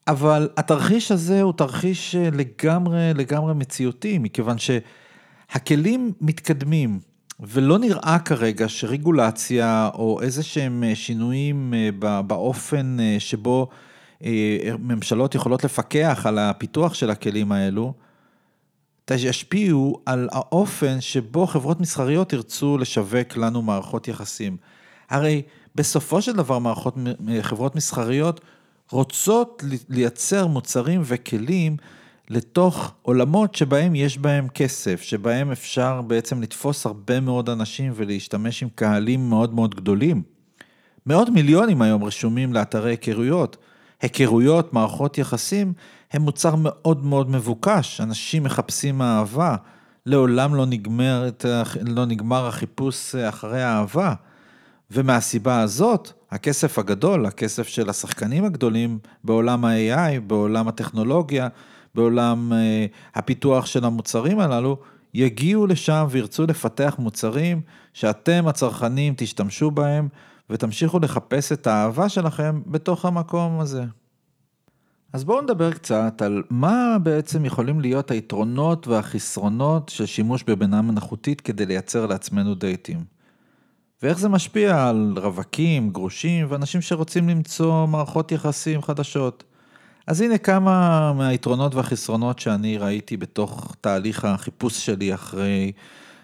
אבל 0.07 0.49
התרחיש 0.57 1.11
הזה 1.11 1.41
הוא 1.41 1.53
תרחיש 1.53 2.15
אה, 2.15 2.29
לגמרי, 2.33 3.13
לגמרי 3.15 3.53
מציאותי, 3.53 4.17
מכיוון 4.17 4.55
שהכלים 4.57 6.11
מתקדמים, 6.21 6.99
ולא 7.39 7.79
נראה 7.79 8.19
כרגע 8.25 8.69
שרגולציה 8.69 9.89
או 9.93 10.21
איזה 10.21 10.43
שהם 10.43 10.83
אה, 10.83 10.95
שינויים 10.95 11.73
אה, 11.73 12.21
באופן 12.21 12.97
שבו 13.19 13.67
ממשלות 14.79 15.35
יכולות 15.35 15.63
לפקח 15.63 16.25
על 16.25 16.39
הפיתוח 16.39 16.93
של 16.93 17.09
הכלים 17.09 17.51
האלו, 17.51 17.93
ישפיעו 19.11 20.01
על 20.05 20.29
האופן 20.31 21.01
שבו 21.01 21.47
חברות 21.47 21.79
מסחריות 21.79 22.33
ירצו 22.33 22.77
לשווק 22.77 23.37
לנו 23.37 23.61
מערכות 23.61 24.07
יחסים. 24.07 24.57
הרי 25.09 25.41
בסופו 25.75 26.21
של 26.21 26.33
דבר 26.33 26.59
מערכות, 26.59 26.95
חברות 27.41 27.75
מסחריות 27.75 28.41
רוצות 28.91 29.63
לייצר 29.89 30.47
מוצרים 30.47 31.01
וכלים 31.03 31.77
לתוך 32.29 32.93
עולמות 33.01 33.55
שבהם 33.55 33.95
יש 33.95 34.17
בהם 34.17 34.47
כסף, 34.47 35.01
שבהם 35.01 35.51
אפשר 35.51 36.01
בעצם 36.01 36.41
לתפוס 36.41 36.85
הרבה 36.85 37.19
מאוד 37.19 37.49
אנשים 37.49 37.91
ולהשתמש 37.95 38.63
עם 38.63 38.69
קהלים 38.75 39.29
מאוד 39.29 39.53
מאוד 39.53 39.75
גדולים. 39.75 40.21
מאות 41.05 41.29
מיליונים 41.29 41.81
היום 41.81 42.03
רשומים 42.03 42.53
לאתרי 42.53 42.91
היכרויות. 42.91 43.57
היכרויות, 44.01 44.73
מערכות 44.73 45.17
יחסים, 45.17 45.73
הם 46.15 46.21
מוצר 46.21 46.55
מאוד 46.57 47.05
מאוד 47.05 47.29
מבוקש, 47.29 48.01
אנשים 48.01 48.43
מחפשים 48.43 49.01
אהבה, 49.01 49.55
לעולם 50.05 50.55
לא 50.55 50.65
נגמר, 50.65 51.29
לא 51.81 52.05
נגמר 52.05 52.47
החיפוש 52.47 53.15
אחרי 53.15 53.63
האהבה. 53.63 54.13
ומהסיבה 54.91 55.61
הזאת, 55.61 56.11
הכסף 56.31 56.79
הגדול, 56.79 57.25
הכסף 57.25 57.67
של 57.67 57.89
השחקנים 57.89 58.45
הגדולים 58.45 58.99
בעולם 59.23 59.65
ה-AI, 59.65 60.19
בעולם 60.27 60.67
הטכנולוגיה, 60.67 61.47
בעולם 61.95 62.51
uh, 62.51 63.15
הפיתוח 63.15 63.65
של 63.65 63.85
המוצרים 63.85 64.39
הללו, 64.39 64.77
יגיעו 65.13 65.67
לשם 65.67 66.05
וירצו 66.09 66.45
לפתח 66.45 66.95
מוצרים 66.99 67.61
שאתם 67.93 68.47
הצרכנים 68.47 69.13
תשתמשו 69.17 69.71
בהם 69.71 70.07
ותמשיכו 70.49 70.99
לחפש 70.99 71.51
את 71.51 71.67
האהבה 71.67 72.09
שלכם 72.09 72.61
בתוך 72.65 73.05
המקום 73.05 73.59
הזה. 73.59 73.83
אז 75.15 75.23
בואו 75.23 75.41
נדבר 75.41 75.71
קצת 75.71 76.21
על 76.21 76.43
מה 76.49 76.97
בעצם 77.03 77.45
יכולים 77.45 77.79
להיות 77.79 78.11
היתרונות 78.11 78.87
והחסרונות 78.87 79.89
של 79.89 80.05
שימוש 80.05 80.43
בבינה 80.43 80.81
מלאכותית 80.81 81.41
כדי 81.41 81.65
לייצר 81.65 82.05
לעצמנו 82.05 82.55
דייטים. 82.55 83.03
ואיך 84.03 84.19
זה 84.19 84.29
משפיע 84.29 84.87
על 84.87 85.13
רווקים, 85.17 85.89
גרושים 85.89 86.45
ואנשים 86.49 86.81
שרוצים 86.81 87.29
למצוא 87.29 87.87
מערכות 87.87 88.31
יחסים 88.31 88.81
חדשות. 88.81 89.43
אז 90.07 90.21
הנה 90.21 90.37
כמה 90.37 91.13
מהיתרונות 91.13 91.75
והחסרונות 91.75 92.39
שאני 92.39 92.77
ראיתי 92.77 93.17
בתוך 93.17 93.75
תהליך 93.81 94.25
החיפוש 94.25 94.85
שלי 94.85 95.13
אחרי 95.13 95.71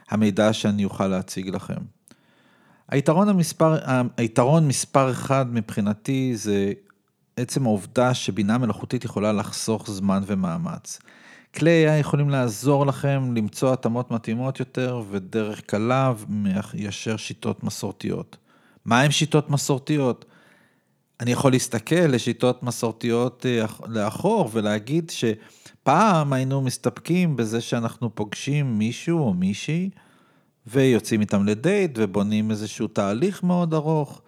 המידע 0.09 0.53
שאני 0.53 0.85
אוכל 0.85 1.07
להציג 1.07 1.49
לכם. 1.49 1.81
היתרון, 2.89 3.29
המספר, 3.29 3.77
היתרון 4.17 4.67
מספר 4.67 5.11
אחד 5.11 5.45
מבחינתי 5.53 6.31
זה 6.35 6.73
עצם 7.37 7.65
העובדה 7.65 8.13
שבינה 8.13 8.57
מלאכותית 8.57 9.05
יכולה 9.05 9.33
לחסוך 9.33 9.89
זמן 9.89 10.23
ומאמץ. 10.25 10.99
כלי 11.55 11.85
AI 11.87 11.99
יכולים 11.99 12.29
לעזור 12.29 12.85
לכם 12.85 13.33
למצוא 13.35 13.73
התאמות 13.73 14.11
מתאימות 14.11 14.59
יותר 14.59 15.01
ודרך 15.09 15.61
קלה 15.61 16.13
מאשר 16.29 17.17
שיטות 17.17 17.63
מסורתיות. 17.63 18.37
מה 18.85 19.01
הם 19.01 19.11
שיטות 19.11 19.49
מסורתיות? 19.49 20.25
אני 21.19 21.31
יכול 21.31 21.51
להסתכל 21.51 21.95
לשיטות 21.95 22.63
מסורתיות 22.63 23.45
אה, 23.45 23.65
לאחור 23.87 24.49
ולהגיד 24.53 25.09
שפעם 25.09 26.33
היינו 26.33 26.61
מסתפקים 26.61 27.35
בזה 27.35 27.61
שאנחנו 27.61 28.15
פוגשים 28.15 28.77
מישהו 28.77 29.19
או 29.19 29.33
מישהי 29.33 29.89
ויוצאים 30.67 31.21
איתם 31.21 31.45
לדייט 31.45 31.91
ובונים 31.95 32.51
איזשהו 32.51 32.87
תהליך 32.87 33.43
מאוד 33.43 33.73
ארוך 33.73 34.21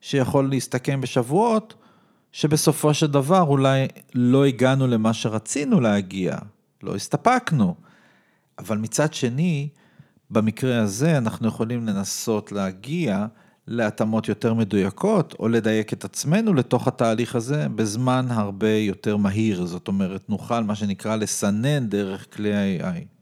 שיכול 0.00 0.48
להסתכם 0.50 1.00
בשבועות, 1.00 1.74
שבסופו 2.36 2.94
של 2.94 3.06
דבר 3.06 3.42
אולי 3.42 3.86
לא 4.14 4.44
הגענו 4.44 4.86
למה 4.86 5.12
שרצינו 5.12 5.80
להגיע, 5.80 6.36
לא 6.82 6.94
הסתפקנו. 6.94 7.74
אבל 8.58 8.78
מצד 8.78 9.14
שני, 9.14 9.68
במקרה 10.30 10.82
הזה 10.82 11.18
אנחנו 11.18 11.48
יכולים 11.48 11.86
לנסות 11.86 12.52
להגיע 12.52 13.26
להתאמות 13.66 14.28
יותר 14.28 14.54
מדויקות, 14.54 15.34
או 15.38 15.48
לדייק 15.48 15.92
את 15.92 16.04
עצמנו 16.04 16.54
לתוך 16.54 16.88
התהליך 16.88 17.36
הזה 17.36 17.68
בזמן 17.68 18.26
הרבה 18.30 18.70
יותר 18.70 19.16
מהיר. 19.16 19.66
זאת 19.66 19.88
אומרת, 19.88 20.28
נוכל 20.30 20.60
מה 20.60 20.74
שנקרא 20.74 21.16
לסנן 21.16 21.86
דרך 21.86 22.26
כלי 22.34 22.54
ה-AI. 22.54 23.15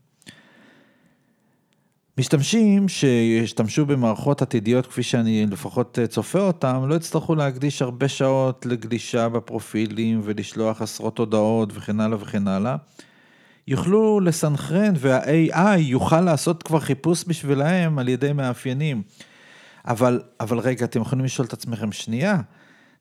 משתמשים 2.18 2.88
שישתמשו 2.88 3.86
במערכות 3.86 4.42
עתידיות 4.42 4.86
כפי 4.86 5.02
שאני 5.02 5.46
לפחות 5.46 5.98
צופה 6.08 6.40
אותם, 6.40 6.84
לא 6.88 6.94
יצטרכו 6.94 7.34
להקדיש 7.34 7.82
הרבה 7.82 8.08
שעות 8.08 8.66
לגלישה 8.66 9.28
בפרופילים 9.28 10.20
ולשלוח 10.24 10.82
עשרות 10.82 11.18
הודעות 11.18 11.70
וכן 11.74 12.00
הלאה 12.00 12.18
וכן 12.20 12.48
הלאה. 12.48 12.76
יוכלו 13.68 14.20
לסנכרן 14.20 14.94
וה-AI 14.96 15.78
יוכל 15.78 16.20
לעשות 16.20 16.62
כבר 16.62 16.80
חיפוש 16.80 17.24
בשבילהם 17.26 17.98
על 17.98 18.08
ידי 18.08 18.32
מאפיינים. 18.32 19.02
אבל, 19.86 20.22
אבל 20.40 20.58
רגע, 20.58 20.84
אתם 20.84 21.00
יכולים 21.00 21.24
לשאול 21.24 21.46
את 21.46 21.52
עצמכם 21.52 21.92
שנייה, 21.92 22.40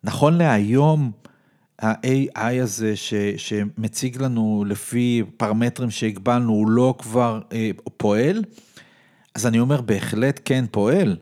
נכון 0.03 0.37
להיום 0.37 1.11
ה-AI 1.81 2.61
הזה 2.61 2.95
ש, 2.95 3.13
שמציג 3.37 4.21
לנו 4.21 4.65
לפי 4.67 5.23
פרמטרים 5.37 5.91
שהגבלנו, 5.91 6.51
הוא 6.51 6.69
לא 6.69 6.95
כבר 6.97 7.41
אה, 7.53 7.69
פועל? 7.97 8.43
אז 9.35 9.47
אני 9.47 9.59
אומר, 9.59 9.81
בהחלט 9.81 10.39
כן 10.45 10.65
פועל, 10.71 11.17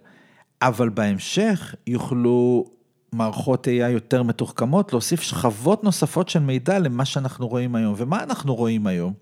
אבל 0.61 0.89
בהמשך 0.89 1.75
יוכלו 1.87 2.65
מערכות 3.11 3.67
AI 3.67 3.91
יותר 3.91 4.23
מתוחכמות 4.23 4.93
להוסיף 4.93 5.21
שכבות 5.21 5.83
נוספות 5.83 6.29
של 6.29 6.39
מידע 6.39 6.79
למה 6.79 7.05
שאנחנו 7.05 7.47
רואים 7.47 7.75
היום. 7.75 7.93
ומה 7.97 8.23
אנחנו 8.23 8.55
רואים 8.55 8.87
היום? 8.87 9.13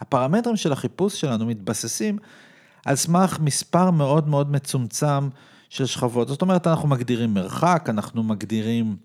הפרמטרים 0.00 0.56
של 0.56 0.72
החיפוש 0.72 1.20
שלנו 1.20 1.46
מתבססים 1.46 2.18
על 2.86 2.96
סמך 2.96 3.38
מספר 3.40 3.90
מאוד 3.90 4.28
מאוד 4.28 4.50
מצומצם 4.50 5.28
של 5.68 5.86
שכבות. 5.86 6.28
זאת 6.28 6.42
אומרת, 6.42 6.66
אנחנו 6.66 6.88
מגדירים 6.88 7.34
מרחק, 7.34 7.86
אנחנו 7.88 8.22
מגדירים, 8.22 8.96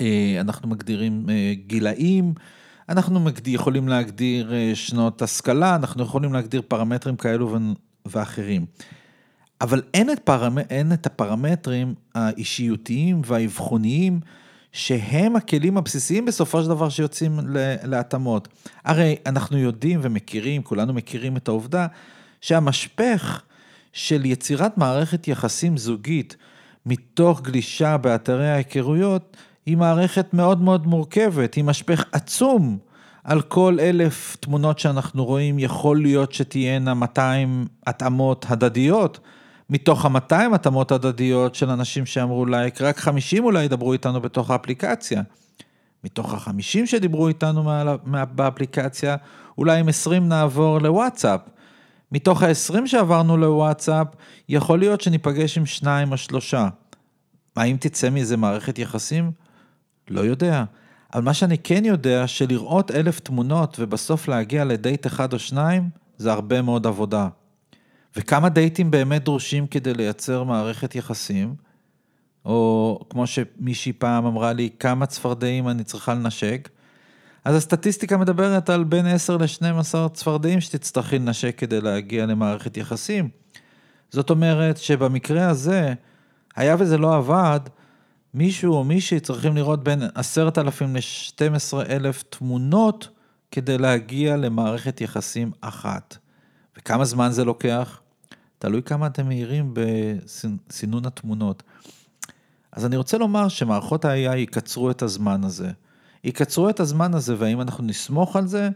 אה, 0.00 0.36
אנחנו 0.40 0.68
מגדירים 0.68 1.26
אה, 1.30 1.52
גילאים, 1.66 2.34
אנחנו 2.88 3.20
יכולים 3.46 3.88
להגדיר 3.88 4.54
אה, 4.54 4.70
שנות 4.74 5.22
השכלה, 5.22 5.74
אנחנו 5.74 6.02
יכולים 6.02 6.32
להגדיר 6.32 6.62
פרמטרים 6.68 7.16
כאלו 7.16 7.56
ואחרים. 8.06 8.66
אבל 9.60 9.82
אין 9.94 10.10
את, 10.10 10.18
פרמ... 10.18 10.58
אין 10.58 10.92
את 10.92 11.06
הפרמטרים 11.06 11.94
האישיותיים 12.14 13.22
והאבחוניים 13.24 14.20
שהם 14.72 15.36
הכלים 15.36 15.76
הבסיסיים 15.76 16.24
בסופו 16.24 16.62
של 16.62 16.68
דבר 16.68 16.88
שיוצאים 16.88 17.40
להתאמות. 17.84 18.48
הרי 18.84 19.16
אנחנו 19.26 19.58
יודעים 19.58 20.00
ומכירים, 20.02 20.62
כולנו 20.62 20.92
מכירים 20.92 21.36
את 21.36 21.48
העובדה, 21.48 21.86
שהמשפך 22.40 23.42
של 23.92 24.24
יצירת 24.24 24.78
מערכת 24.78 25.28
יחסים 25.28 25.76
זוגית 25.76 26.36
מתוך 26.86 27.40
גלישה 27.40 27.96
באתרי 27.96 28.50
ההיכרויות, 28.50 29.36
היא 29.66 29.76
מערכת 29.76 30.34
מאוד 30.34 30.62
מאוד 30.62 30.86
מורכבת, 30.86 31.54
היא 31.54 31.64
משפך 31.64 32.04
עצום. 32.12 32.78
על 33.24 33.42
כל 33.42 33.76
אלף 33.80 34.36
תמונות 34.40 34.78
שאנחנו 34.78 35.24
רואים, 35.24 35.58
יכול 35.58 36.02
להיות 36.02 36.32
שתהיינה 36.32 36.94
200 36.94 37.66
התאמות 37.86 38.46
הדדיות. 38.48 39.20
מתוך 39.70 40.04
ה-200 40.04 40.54
התאמות 40.54 40.92
הדדיות 40.92 41.54
של 41.54 41.70
אנשים 41.70 42.06
שאמרו 42.06 42.46
לייק, 42.46 42.80
רק 42.80 42.98
50 42.98 43.44
אולי 43.44 43.64
ידברו 43.64 43.92
איתנו 43.92 44.20
בתוך 44.20 44.50
האפליקציה. 44.50 45.22
מתוך 46.04 46.34
ה-50 46.34 46.86
שדיברו 46.86 47.28
איתנו 47.28 47.70
באפליקציה, 48.34 49.16
אולי 49.58 49.80
עם 49.80 49.88
20 49.88 50.28
נעבור 50.28 50.78
לוואטסאפ. 50.78 51.40
מתוך 52.12 52.42
ה-20 52.42 52.86
שעברנו 52.86 53.36
לוואטסאפ, 53.36 54.06
יכול 54.48 54.78
להיות 54.78 55.00
שניפגש 55.00 55.58
עם 55.58 55.66
שניים 55.66 56.12
או 56.12 56.16
שלושה. 56.16 56.68
האם 57.56 57.76
תצא 57.80 58.10
מזה 58.10 58.36
מערכת 58.36 58.78
יחסים? 58.78 59.30
לא 60.08 60.20
יודע. 60.20 60.64
אבל 61.14 61.22
מה 61.22 61.34
שאני 61.34 61.58
כן 61.58 61.84
יודע, 61.84 62.26
שלראות 62.26 62.90
אלף 62.90 63.20
תמונות 63.20 63.76
ובסוף 63.80 64.28
להגיע 64.28 64.64
לדייט 64.64 65.06
אחד 65.06 65.32
או 65.32 65.38
שניים, 65.38 65.88
זה 66.16 66.32
הרבה 66.32 66.62
מאוד 66.62 66.86
עבודה. 66.86 67.28
וכמה 68.16 68.48
דייטים 68.48 68.90
באמת 68.90 69.24
דרושים 69.24 69.66
כדי 69.66 69.94
לייצר 69.94 70.42
מערכת 70.42 70.94
יחסים? 70.94 71.54
או 72.44 73.00
כמו 73.10 73.26
שמישהי 73.26 73.92
פעם 73.92 74.26
אמרה 74.26 74.52
לי, 74.52 74.70
כמה 74.78 75.06
צפרדעים 75.06 75.68
אני 75.68 75.84
צריכה 75.84 76.14
לנשק? 76.14 76.68
אז 77.44 77.54
הסטטיסטיקה 77.54 78.16
מדברת 78.16 78.70
על 78.70 78.84
בין 78.84 79.06
10 79.06 79.36
ל-12 79.36 80.08
צפרדעים 80.12 80.60
שתצטרכי 80.60 81.18
לנשק 81.18 81.58
כדי 81.58 81.80
להגיע 81.80 82.26
למערכת 82.26 82.76
יחסים. 82.76 83.28
זאת 84.10 84.30
אומרת 84.30 84.76
שבמקרה 84.76 85.48
הזה, 85.48 85.94
היה 86.56 86.76
וזה 86.78 86.98
לא 86.98 87.16
עבד, 87.16 87.60
מישהו 88.34 88.74
או 88.74 88.84
מישהי 88.84 89.20
צריכים 89.20 89.56
לראות 89.56 89.84
בין 89.84 90.02
10,000 90.14 90.96
ל-12,000 90.96 92.22
תמונות 92.30 93.08
כדי 93.50 93.78
להגיע 93.78 94.36
למערכת 94.36 95.00
יחסים 95.00 95.52
אחת. 95.60 96.16
וכמה 96.78 97.04
זמן 97.04 97.30
זה 97.30 97.44
לוקח? 97.44 98.00
תלוי 98.58 98.82
כמה 98.82 99.06
אתם 99.06 99.26
מהירים 99.26 99.74
בסינון 99.74 101.06
התמונות. 101.06 101.62
אז 102.72 102.86
אני 102.86 102.96
רוצה 102.96 103.18
לומר 103.18 103.48
שמערכות 103.48 104.04
ה-AI 104.04 104.36
יקצרו 104.36 104.90
את 104.90 105.02
הזמן 105.02 105.44
הזה. 105.44 105.70
יקצרו 106.24 106.68
את 106.70 106.80
הזמן 106.80 107.14
הזה, 107.14 107.34
והאם 107.38 107.60
אנחנו 107.60 107.84
נסמוך 107.84 108.36
על 108.36 108.46
זה? 108.46 108.68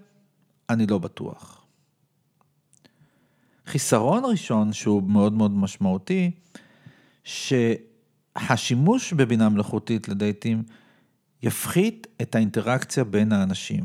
אני 0.71 0.87
לא 0.87 0.99
בטוח. 0.99 1.65
חיסרון 3.67 4.25
ראשון, 4.25 4.73
שהוא 4.73 5.03
מאוד 5.03 5.33
מאוד 5.33 5.51
משמעותי, 5.51 6.31
שהשימוש 8.47 9.13
בבינה 9.13 9.49
מלאכותית 9.49 10.09
לדייטים 10.09 10.63
יפחית 11.43 12.07
את 12.23 12.35
האינטראקציה 12.35 13.05
בין 13.05 13.33
האנשים. 13.33 13.85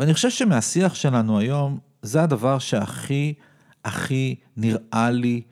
ואני 0.00 0.14
חושב 0.14 0.30
שמהשיח 0.30 0.94
שלנו 0.94 1.38
היום, 1.38 1.78
זה 2.02 2.22
הדבר 2.22 2.58
שהכי, 2.58 3.34
הכי 3.84 4.36
נראה 4.56 5.10
לי 5.10 5.42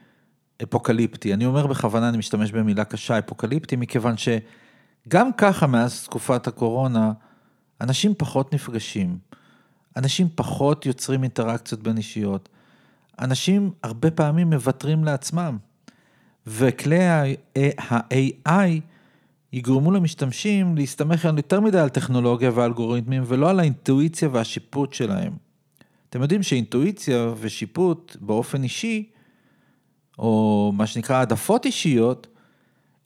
אפוקליפטי. 0.63 1.35
אני 1.35 1.47
אומר 1.47 1.67
בכוונה, 1.67 2.09
אני 2.09 2.19
משתמש 2.19 2.53
במילה 2.53 2.85
קשה, 2.85 3.19
אפוקליפטי, 3.19 3.77
מכיוון 3.77 4.15
שגם 4.17 5.33
ככה 5.33 5.67
מאז 5.67 6.05
תקופת 6.05 6.47
הקורונה, 6.47 7.13
אנשים 7.81 8.15
פחות 8.19 8.55
נפגשים, 8.55 9.19
אנשים 9.97 10.29
פחות 10.35 10.87
יוצרים 10.87 11.23
אינטראקציות 11.23 11.83
בין 11.83 11.97
אישיות, 11.97 12.49
אנשים 13.19 13.71
הרבה 13.83 14.11
פעמים 14.11 14.51
מוותרים 14.51 15.05
לעצמם, 15.05 15.59
וכלי 16.47 17.05
ה-AI 17.05 18.81
יגרמו 19.53 19.91
למשתמשים 19.91 20.77
להסתמך 20.77 21.29
יותר 21.37 21.61
מדי 21.61 21.79
על 21.79 21.89
טכנולוגיה 21.89 22.51
ואלגוריתמים 22.55 23.23
ולא 23.27 23.51
על 23.51 23.61
האינטואיציה 23.61 24.29
והשיפוט 24.33 24.93
שלהם. 24.93 25.33
אתם 26.09 26.23
יודעים 26.23 26.43
שאינטואיציה 26.43 27.33
ושיפוט 27.41 28.17
באופן 28.21 28.63
אישי 28.63 29.09
או 30.19 30.73
מה 30.77 30.87
שנקרא 30.87 31.17
העדפות 31.17 31.65
אישיות, 31.65 32.27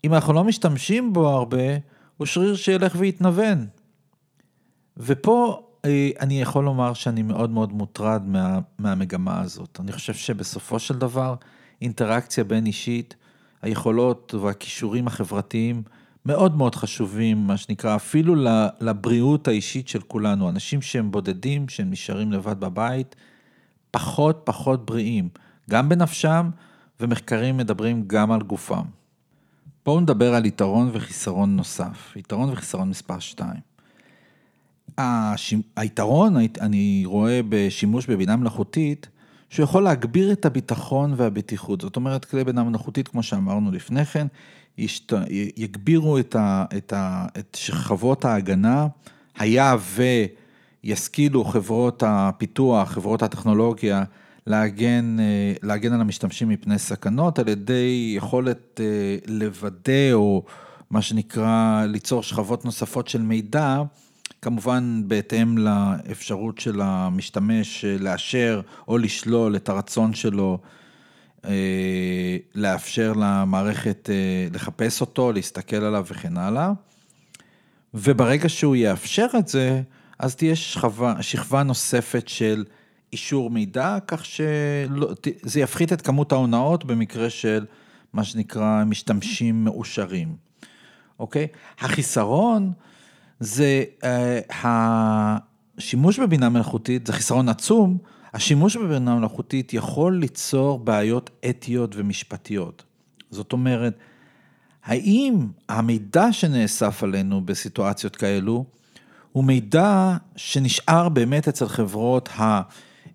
אם 0.04 0.14
אנחנו 0.14 0.32
לא 0.32 0.44
משתמשים 0.44 1.12
בו 1.12 1.28
הרבה, 1.28 1.76
הוא 2.16 2.26
שריר 2.26 2.56
שילך 2.56 2.96
ויתנוון. 2.98 3.66
ופה 4.96 5.62
אה, 5.84 6.10
אני 6.20 6.42
יכול 6.42 6.64
לומר 6.64 6.94
שאני 6.94 7.22
מאוד 7.22 7.50
מאוד 7.50 7.72
מוטרד 7.72 8.22
מה, 8.26 8.58
מהמגמה 8.78 9.40
הזאת. 9.40 9.78
אני 9.80 9.92
חושב 9.92 10.14
שבסופו 10.14 10.78
של 10.78 10.98
דבר, 10.98 11.34
אינטראקציה 11.82 12.44
בין 12.44 12.66
אישית, 12.66 13.14
היכולות 13.62 14.34
והכישורים 14.34 15.06
החברתיים 15.06 15.82
מאוד 16.26 16.56
מאוד 16.56 16.74
חשובים, 16.74 17.46
מה 17.46 17.56
שנקרא, 17.56 17.96
אפילו 17.96 18.34
לבריאות 18.80 19.48
האישית 19.48 19.88
של 19.88 20.00
כולנו. 20.00 20.48
אנשים 20.48 20.82
שהם 20.82 21.10
בודדים, 21.10 21.68
שהם 21.68 21.90
נשארים 21.90 22.32
לבד 22.32 22.60
בבית, 22.60 23.16
פחות 23.90 24.40
פחות 24.44 24.86
בריאים, 24.86 25.28
גם 25.70 25.88
בנפשם 25.88 26.50
ומחקרים 27.00 27.56
מדברים 27.56 28.04
גם 28.06 28.32
על 28.32 28.42
גופם. 28.42 28.84
בואו 29.86 30.00
נדבר 30.00 30.34
על 30.34 30.46
יתרון 30.46 30.90
וחיסרון 30.92 31.56
נוסף, 31.56 32.16
יתרון 32.16 32.50
וחיסרון 32.52 32.88
מספר 32.88 33.18
2. 33.18 33.50
הש... 34.98 35.54
היתרון, 35.76 36.36
אני 36.60 37.02
רואה 37.06 37.40
בשימוש 37.48 38.06
בבינה 38.06 38.36
מלאכותית, 38.36 39.08
שהוא 39.50 39.64
יכול 39.64 39.82
להגביר 39.82 40.32
את 40.32 40.46
הביטחון 40.46 41.14
והבטיחות. 41.16 41.80
זאת 41.80 41.96
אומרת, 41.96 42.24
כלי 42.24 42.44
בינה 42.44 42.62
מלאכותית, 42.62 43.08
כמו 43.08 43.22
שאמרנו 43.22 43.70
לפני 43.70 44.04
כן, 44.04 44.26
ישת... 44.78 45.12
יגבירו 45.56 46.18
את, 46.18 46.36
ה... 46.36 46.64
את, 46.76 46.92
ה... 46.92 47.26
את 47.38 47.56
שכבות 47.60 48.24
ההגנה, 48.24 48.86
היה 49.38 49.76
וישכילו 50.84 51.44
חברות 51.44 52.02
הפיתוח, 52.06 52.90
חברות 52.90 53.22
הטכנולוגיה, 53.22 54.04
להגן, 54.46 55.16
להגן 55.62 55.92
על 55.92 56.00
המשתמשים 56.00 56.48
מפני 56.48 56.78
סכנות 56.78 57.38
על 57.38 57.48
ידי 57.48 58.12
יכולת 58.16 58.80
אה, 58.80 59.16
לוודא 59.26 60.12
או 60.12 60.42
מה 60.90 61.02
שנקרא 61.02 61.84
ליצור 61.88 62.22
שכבות 62.22 62.64
נוספות 62.64 63.08
של 63.08 63.22
מידע, 63.22 63.82
כמובן 64.42 65.02
בהתאם 65.06 65.58
לאפשרות 65.58 66.58
של 66.58 66.80
המשתמש 66.80 67.84
אה, 67.84 67.96
לאשר 67.98 68.60
או 68.88 68.98
לשלול 68.98 69.56
את 69.56 69.68
הרצון 69.68 70.14
שלו 70.14 70.58
לאפשר 72.54 73.12
למערכת 73.12 74.10
לחפש 74.52 75.00
אותו, 75.00 75.32
להסתכל 75.32 75.76
עליו 75.76 76.04
וכן 76.08 76.36
הלאה. 76.36 76.72
וברגע 77.94 78.48
שהוא 78.48 78.76
יאפשר 78.76 79.26
את 79.38 79.48
זה, 79.48 79.82
אז 80.18 80.36
תהיה 80.36 80.56
שכבה, 80.56 81.22
שכבה 81.22 81.62
נוספת 81.62 82.28
של 82.28 82.64
אישור 83.12 83.50
מידע, 83.50 83.98
כך 84.06 84.24
שזה 84.24 85.60
יפחית 85.60 85.92
את 85.92 86.02
כמות 86.02 86.32
ההונאות 86.32 86.84
במקרה 86.84 87.30
של 87.30 87.66
מה 88.12 88.24
שנקרא 88.24 88.84
משתמשים 88.84 89.64
מאושרים, 89.64 90.36
אוקיי? 91.18 91.46
החיסרון 91.78 92.72
זה 93.40 93.84
אה, 94.04 94.40
השימוש 95.78 96.18
בבינה 96.18 96.48
מלאכותית, 96.48 97.06
זה 97.06 97.12
חיסרון 97.12 97.48
עצום, 97.48 97.98
השימוש 98.34 98.76
בבינה 98.76 99.14
מלאכותית 99.14 99.74
יכול 99.74 100.18
ליצור 100.18 100.78
בעיות 100.78 101.30
אתיות 101.50 101.96
ומשפטיות. 101.96 102.84
זאת 103.30 103.52
אומרת, 103.52 103.98
האם 104.84 105.46
המידע 105.68 106.32
שנאסף 106.32 107.02
עלינו 107.02 107.40
בסיטואציות 107.40 108.16
כאלו, 108.16 108.64
הוא 109.32 109.44
מידע 109.44 110.16
שנשאר 110.36 111.08
באמת 111.08 111.48
אצל 111.48 111.68
חברות 111.68 112.28
ה... 112.28 112.62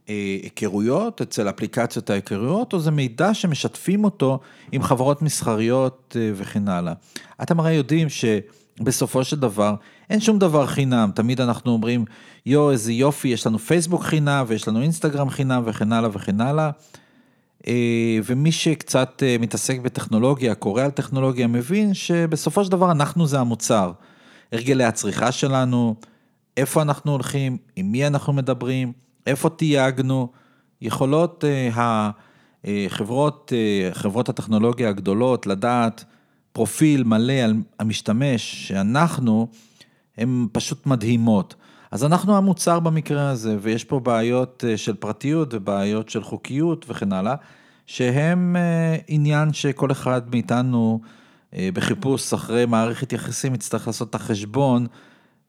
היכרויות, 0.08 1.22
אצל 1.22 1.50
אפליקציות 1.50 2.10
ההיכרויות, 2.10 2.74
או 2.74 2.80
זה 2.80 2.92
מידע 2.92 3.34
שמשתפים 3.34 4.04
אותו 4.04 4.40
עם 4.72 4.84
חברות 4.84 5.22
מסחריות 5.22 6.16
אה, 6.20 6.32
וכן 6.36 6.68
הלאה. 6.68 6.94
אתם 7.42 7.60
הרי 7.60 7.74
יודעים 7.74 8.10
שבסופו 8.80 9.24
של 9.24 9.40
דבר 9.40 9.76
אין 10.10 10.20
שום 10.20 10.40
דבר 10.40 10.66
חינם, 10.66 11.12
תמיד 11.16 11.42
אנחנו 11.42 11.72
אומרים, 11.72 12.06
יואו, 12.46 12.72
איזה 12.72 12.94
יופי, 12.94 13.28
יש 13.28 13.48
לנו 13.48 13.60
פייסבוק 13.60 14.04
חינם 14.04 14.46
ויש 14.48 14.68
לנו 14.68 14.82
אינסטגרם 14.82 15.30
חינם 15.30 15.64
וכן 15.66 15.94
הלאה 15.94 16.10
וכן 16.14 16.42
הלאה. 16.42 16.70
אה, 17.68 18.20
ומי 18.26 18.52
שקצת 18.52 19.24
אה, 19.26 19.36
מתעסק 19.40 19.80
בטכנולוגיה, 19.80 20.56
קורא 20.56 20.84
על 20.84 20.92
טכנולוגיה, 20.92 21.48
מבין 21.48 21.94
שבסופו 21.94 22.66
של 22.66 22.72
דבר 22.72 22.92
אנחנו 22.92 23.28
זה 23.28 23.40
המוצר. 23.40 23.92
הרגלי 24.52 24.84
הצריכה 24.84 25.32
שלנו, 25.32 25.96
איפה 26.58 26.82
אנחנו 26.82 27.12
הולכים, 27.12 27.58
עם 27.76 27.92
מי 27.92 28.08
אנחנו 28.08 28.34
מדברים, 28.34 28.92
איפה 29.28 29.50
תייגנו, 29.50 30.28
יכולות 30.82 31.44
החברות, 32.64 33.54
אה, 33.56 33.94
חברות 33.94 34.30
הטכנולוגיה 34.30 34.90
הגדולות 34.90 35.48
לדעת 35.48 36.04
פרופיל 36.54 37.04
מלא 37.04 37.34
על 37.34 37.54
המשתמש 37.80 38.68
שאנחנו, 38.68 39.48
הן 40.18 40.48
פשוט 40.52 40.86
מדהימות. 40.86 41.56
אז 41.92 42.04
אנחנו 42.04 42.38
המוצר 42.38 42.80
במקרה 42.80 43.30
הזה, 43.30 43.58
ויש 43.62 43.84
פה 43.84 44.00
בעיות 44.00 44.64
אה, 44.68 44.78
של 44.78 44.96
פרטיות 44.96 45.54
ובעיות 45.54 46.10
של 46.10 46.24
חוקיות 46.24 46.86
וכן 46.90 47.14
הלאה, 47.14 47.36
שהם 47.86 48.56
אה, 48.56 48.98
עניין 49.08 49.54
שכל 49.54 49.92
אחד 49.92 50.22
מאיתנו 50.30 51.02
אה, 51.54 51.70
בחיפוש 51.74 52.34
אחרי 52.34 52.66
מערכת 52.66 53.14
יחסים 53.14 53.56
יצטרך 53.56 53.88
לעשות 53.88 54.10
את 54.10 54.16
החשבון, 54.16 54.88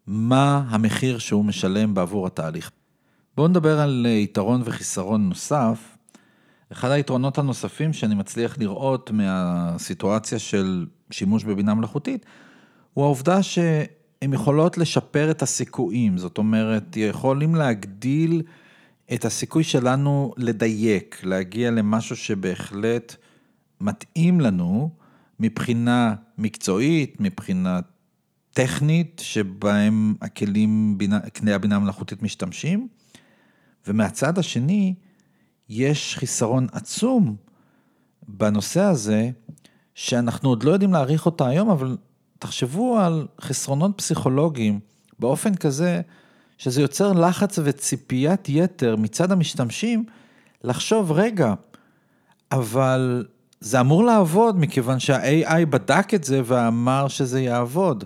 מה 0.06 0.64
המחיר 0.68 1.18
שהוא 1.18 1.44
משלם 1.44 1.94
בעבור 1.94 2.26
התהליך. 2.26 2.70
בואו 3.36 3.48
נדבר 3.48 3.80
על 3.80 4.06
יתרון 4.08 4.62
וחיסרון 4.64 5.28
נוסף. 5.28 5.93
אחד 6.74 6.90
היתרונות 6.90 7.38
הנוספים 7.38 7.92
שאני 7.92 8.14
מצליח 8.14 8.58
לראות 8.58 9.10
מהסיטואציה 9.10 10.38
של 10.38 10.86
שימוש 11.10 11.44
בבינה 11.44 11.74
מלאכותית, 11.74 12.26
הוא 12.94 13.04
העובדה 13.04 13.42
שהן 13.42 14.32
יכולות 14.32 14.78
לשפר 14.78 15.30
את 15.30 15.42
הסיכויים, 15.42 16.18
זאת 16.18 16.38
אומרת, 16.38 16.96
יכולים 16.96 17.54
להגדיל 17.54 18.42
את 19.14 19.24
הסיכוי 19.24 19.64
שלנו 19.64 20.32
לדייק, 20.36 21.20
להגיע 21.24 21.70
למשהו 21.70 22.16
שבהחלט 22.16 23.16
מתאים 23.80 24.40
לנו 24.40 24.90
מבחינה 25.40 26.14
מקצועית, 26.38 27.16
מבחינה 27.20 27.80
טכנית, 28.50 29.22
שבהם 29.24 30.14
הכלים, 30.22 30.98
כלי 31.36 31.52
הבינה 31.52 31.76
המלאכותית 31.76 32.22
משתמשים, 32.22 32.88
ומהצד 33.86 34.38
השני, 34.38 34.94
יש 35.68 36.16
חיסרון 36.18 36.66
עצום 36.72 37.36
בנושא 38.28 38.80
הזה, 38.80 39.30
שאנחנו 39.94 40.48
עוד 40.48 40.62
לא 40.62 40.70
יודעים 40.70 40.92
להעריך 40.92 41.26
אותה 41.26 41.48
היום, 41.48 41.70
אבל 41.70 41.96
תחשבו 42.38 42.98
על 42.98 43.26
חסרונות 43.40 43.92
פסיכולוגיים 43.96 44.80
באופן 45.18 45.54
כזה, 45.54 46.00
שזה 46.58 46.80
יוצר 46.80 47.12
לחץ 47.12 47.58
וציפיית 47.64 48.48
יתר 48.48 48.96
מצד 48.96 49.32
המשתמשים, 49.32 50.04
לחשוב, 50.64 51.12
רגע, 51.12 51.54
אבל 52.52 53.26
זה 53.60 53.80
אמור 53.80 54.04
לעבוד, 54.04 54.58
מכיוון 54.58 54.98
שה-AI 54.98 55.66
בדק 55.70 56.14
את 56.14 56.24
זה 56.24 56.40
ואמר 56.44 57.08
שזה 57.08 57.40
יעבוד. 57.40 58.04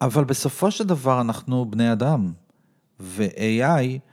אבל 0.00 0.24
בסופו 0.24 0.70
של 0.70 0.86
דבר 0.86 1.20
אנחנו 1.20 1.64
בני 1.70 1.92
אדם, 1.92 2.32
ו-AI 3.00 4.09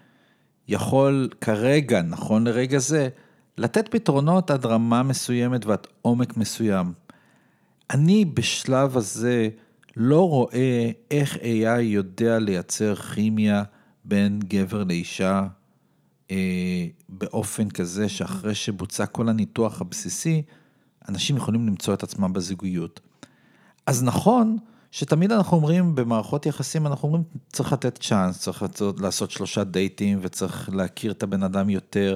יכול 0.67 1.29
כרגע, 1.41 2.01
נכון 2.01 2.47
לרגע 2.47 2.77
זה, 2.77 3.09
לתת 3.57 3.87
פתרונות 3.87 4.51
עד 4.51 4.65
רמה 4.65 5.03
מסוימת 5.03 5.65
ועד 5.65 5.87
עומק 6.01 6.37
מסוים. 6.37 6.93
אני 7.89 8.25
בשלב 8.25 8.97
הזה 8.97 9.49
לא 9.95 10.29
רואה 10.29 10.91
איך 11.11 11.35
AI 11.35 11.81
יודע 11.81 12.39
לייצר 12.39 12.95
כימיה 12.95 13.63
בין 14.05 14.39
גבר 14.39 14.83
לאישה 14.83 15.47
אה, 16.31 16.85
באופן 17.09 17.69
כזה 17.69 18.09
שאחרי 18.09 18.55
שבוצע 18.55 19.05
כל 19.05 19.29
הניתוח 19.29 19.81
הבסיסי, 19.81 20.41
אנשים 21.09 21.37
יכולים 21.37 21.67
למצוא 21.67 21.93
את 21.93 22.03
עצמם 22.03 22.33
בזוגיות. 22.33 22.99
אז 23.85 24.03
נכון 24.03 24.57
שתמיד 24.97 25.31
אנחנו 25.31 25.57
אומרים 25.57 25.95
במערכות 25.95 26.45
יחסים, 26.45 26.87
אנחנו 26.87 27.07
אומרים 27.07 27.23
צריך 27.53 27.73
לתת 27.73 27.97
צ'אנס, 28.01 28.39
צריך 28.39 28.63
לעשות 28.99 29.31
שלושה 29.31 29.63
דייטים 29.63 30.19
וצריך 30.21 30.69
להכיר 30.73 31.11
את 31.11 31.23
הבן 31.23 31.43
אדם 31.43 31.69
יותר, 31.69 32.15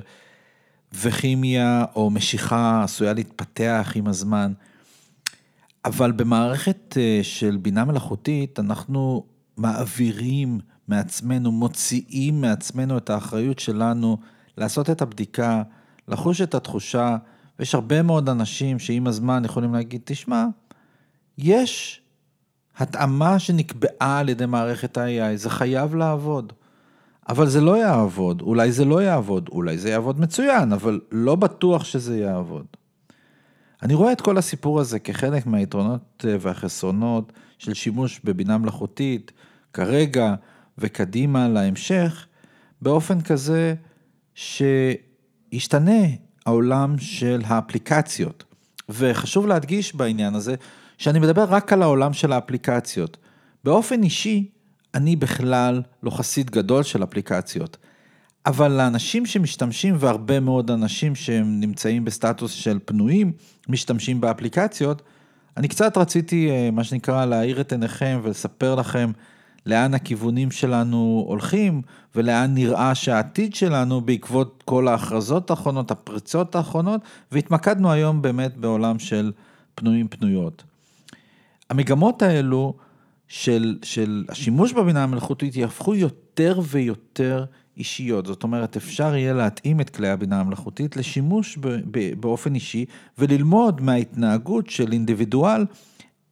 וכימיה 0.94 1.86
או 1.96 2.10
משיכה 2.10 2.84
עשויה 2.84 3.13
להתפתח 3.13 3.91
עם 3.96 4.08
הזמן. 4.08 4.54
אבל 5.86 6.12
במערכת 6.12 6.98
אה, 6.98 7.20
של 7.24 7.58
בינה 7.62 7.86
מלאכותית, 7.86 8.60
אנחנו 8.60 9.26
מעבירים 9.58 10.60
מעצמנו, 10.88 11.52
מוציאים 11.52 12.41
מעצמנו 12.41 12.98
את 12.98 13.10
האחריות 13.10 13.60
שלנו 13.60 14.17
לעשות 14.58 14.89
את 14.89 15.02
הבדיקה, 15.02 15.63
לחוש 16.08 16.41
את 16.41 16.56
התחושה, 16.56 17.17
ויש 17.60 17.76
הרבה 17.76 18.02
מאוד 18.02 18.30
אנשים 18.30 18.80
שעם 18.80 19.08
הזמן 19.08 19.46
יכולים 19.46 19.74
להגיד, 19.74 20.02
תשמע, 20.06 20.46
יש 21.38 22.02
התאמה 22.77 23.39
שנקבעה 23.39 24.19
על 24.19 24.29
ידי 24.29 24.45
מערכת 24.45 24.97
ה-AI, 24.97 25.36
זה 25.36 25.49
חייב 25.49 25.95
לעבוד. 25.95 26.53
אבל 27.29 27.49
זה 27.49 27.62
לא 27.62 27.77
יעבוד, 27.77 28.41
אולי 28.41 28.71
זה 28.71 28.86
לא 28.86 29.03
יעבוד, 29.03 29.49
אולי 29.51 29.77
זה 29.77 29.89
יעבוד 29.89 30.19
מצוין, 30.19 30.73
אבל 30.73 30.99
לא 31.12 31.36
בטוח 31.36 31.84
שזה 31.84 32.19
יעבוד. 32.19 32.65
אני 33.84 33.93
רואה 33.93 34.12
את 34.12 34.21
כל 34.21 34.38
הסיפור 34.38 34.79
הזה 34.79 34.99
כחלק 34.99 35.45
מהיתרונות 35.45 36.25
והחסרונות 36.39 37.34
של 37.57 37.73
שימוש 37.73 38.21
בבינה 38.23 38.57
מלאכותית, 38.57 39.31
כרגע 39.73 40.36
וקדימה 40.77 41.47
להמשך, 41.47 42.25
באופן 42.81 43.21
כזה 43.21 43.75
שישתנה 44.34 46.01
העולם 46.45 46.95
של 46.97 47.41
האפליקציות. 47.45 48.43
וחשוב 48.89 49.47
להדגיש 49.47 49.95
בעניין 49.95 50.36
הזה, 50.36 50.55
שאני 51.01 51.19
מדבר 51.19 51.43
רק 51.49 51.73
על 51.73 51.81
העולם 51.81 52.13
של 52.13 52.31
האפליקציות. 52.31 53.17
באופן 53.63 54.03
אישי, 54.03 54.49
אני 54.93 55.15
בכלל 55.15 55.81
לא 56.03 56.11
חסיד 56.11 56.49
גדול 56.49 56.83
של 56.83 57.03
אפליקציות. 57.03 57.77
אבל 58.45 58.71
לאנשים 58.71 59.25
שמשתמשים, 59.25 59.95
והרבה 59.99 60.39
מאוד 60.39 60.71
אנשים 60.71 61.15
שהם 61.15 61.59
נמצאים 61.59 62.05
בסטטוס 62.05 62.51
של 62.51 62.79
פנויים, 62.85 63.31
משתמשים 63.69 64.21
באפליקציות, 64.21 65.01
אני 65.57 65.67
קצת 65.67 65.97
רציתי, 65.97 66.49
אה, 66.49 66.69
מה 66.71 66.83
שנקרא, 66.83 67.25
להאיר 67.25 67.61
את 67.61 67.71
עיניכם 67.71 68.19
ולספר 68.23 68.75
לכם 68.75 69.11
לאן 69.65 69.93
הכיוונים 69.93 70.51
שלנו 70.51 71.25
הולכים, 71.27 71.81
ולאן 72.15 72.53
נראה 72.53 72.95
שהעתיד 72.95 73.55
שלנו 73.55 74.01
בעקבות 74.01 74.63
כל 74.65 74.87
ההכרזות 74.87 75.49
האחרונות, 75.49 75.91
הפריצות 75.91 76.55
האחרונות, 76.55 77.01
והתמקדנו 77.31 77.91
היום 77.91 78.21
באמת 78.21 78.57
בעולם 78.57 78.99
של 78.99 79.31
פנויים 79.75 80.07
פנויות. 80.07 80.63
המגמות 81.71 82.21
האלו 82.21 82.73
של, 83.27 83.77
של 83.84 84.25
השימוש 84.29 84.73
בבינה 84.73 85.03
המלאכותית 85.03 85.55
יהפכו 85.55 85.95
יותר 85.95 86.60
ויותר 86.63 87.45
אישיות. 87.77 88.25
זאת 88.25 88.43
אומרת, 88.43 88.77
אפשר 88.77 89.15
יהיה 89.15 89.34
להתאים 89.34 89.81
את 89.81 89.89
כלי 89.89 90.10
הבינה 90.10 90.39
המלאכותית 90.39 90.97
לשימוש 90.97 91.57
ב, 91.57 91.67
ב, 91.67 92.13
באופן 92.21 92.55
אישי 92.55 92.86
וללמוד 93.17 93.81
מההתנהגות 93.81 94.69
של 94.69 94.91
אינדיבידואל, 94.91 95.65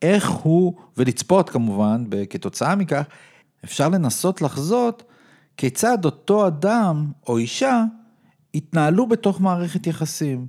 איך 0.01 0.29
הוא, 0.29 0.73
ולצפות 0.97 1.49
כמובן, 1.49 2.03
כתוצאה 2.29 2.75
מכך, 2.75 3.05
אפשר 3.65 3.89
לנסות 3.89 4.41
לחזות 4.41 5.03
כיצד 5.57 6.05
אותו 6.05 6.47
אדם 6.47 7.11
או 7.27 7.37
אישה 7.37 7.83
התנהלו 8.55 9.07
בתוך 9.07 9.41
מערכת 9.41 9.87
יחסים. 9.87 10.47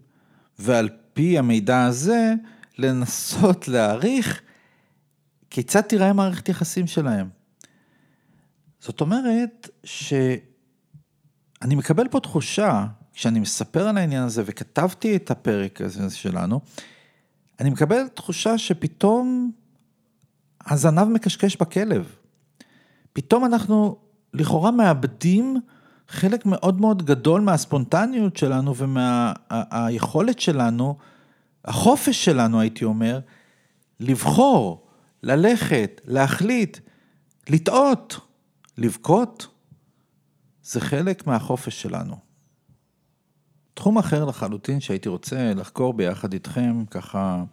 ועל 0.58 0.88
פי 1.12 1.38
המידע 1.38 1.84
הזה, 1.84 2.34
לנסות 2.78 3.68
להעריך 3.68 4.40
כיצד 5.50 5.80
תיראה 5.80 6.12
מערכת 6.12 6.48
יחסים 6.48 6.86
שלהם. 6.86 7.28
זאת 8.80 9.00
אומרת 9.00 9.68
שאני 9.84 11.74
מקבל 11.74 12.08
פה 12.08 12.20
תחושה, 12.20 12.86
כשאני 13.12 13.40
מספר 13.40 13.88
על 13.88 13.98
העניין 13.98 14.22
הזה 14.22 14.42
וכתבתי 14.46 15.16
את 15.16 15.30
הפרק 15.30 15.80
הזה 15.80 16.10
שלנו, 16.10 16.60
אני 17.60 17.70
מקבל 17.70 18.08
תחושה 18.08 18.58
שפתאום 18.58 19.52
הזנב 20.66 21.04
מקשקש 21.04 21.56
בכלב. 21.56 22.16
פתאום 23.12 23.44
אנחנו 23.44 23.96
לכאורה 24.34 24.70
מאבדים 24.70 25.56
חלק 26.08 26.46
מאוד 26.46 26.80
מאוד 26.80 27.02
גדול 27.02 27.40
מהספונטניות 27.40 28.36
שלנו 28.36 28.74
ומהיכולת 28.76 30.36
מה, 30.36 30.40
שלנו, 30.42 30.96
החופש 31.64 32.24
שלנו 32.24 32.60
הייתי 32.60 32.84
אומר, 32.84 33.20
לבחור 34.00 34.89
ללכת, 35.22 36.00
להחליט, 36.04 36.78
לטעות, 37.48 38.20
לבכות, 38.78 39.46
זה 40.62 40.80
חלק 40.80 41.26
מהחופש 41.26 41.82
שלנו. 41.82 42.16
תחום 43.74 43.98
אחר 43.98 44.24
לחלוטין 44.24 44.80
שהייתי 44.80 45.08
רוצה 45.08 45.54
לחקור 45.54 45.94
ביחד 45.94 46.32
איתכם, 46.32 46.84
ככה 46.90 47.44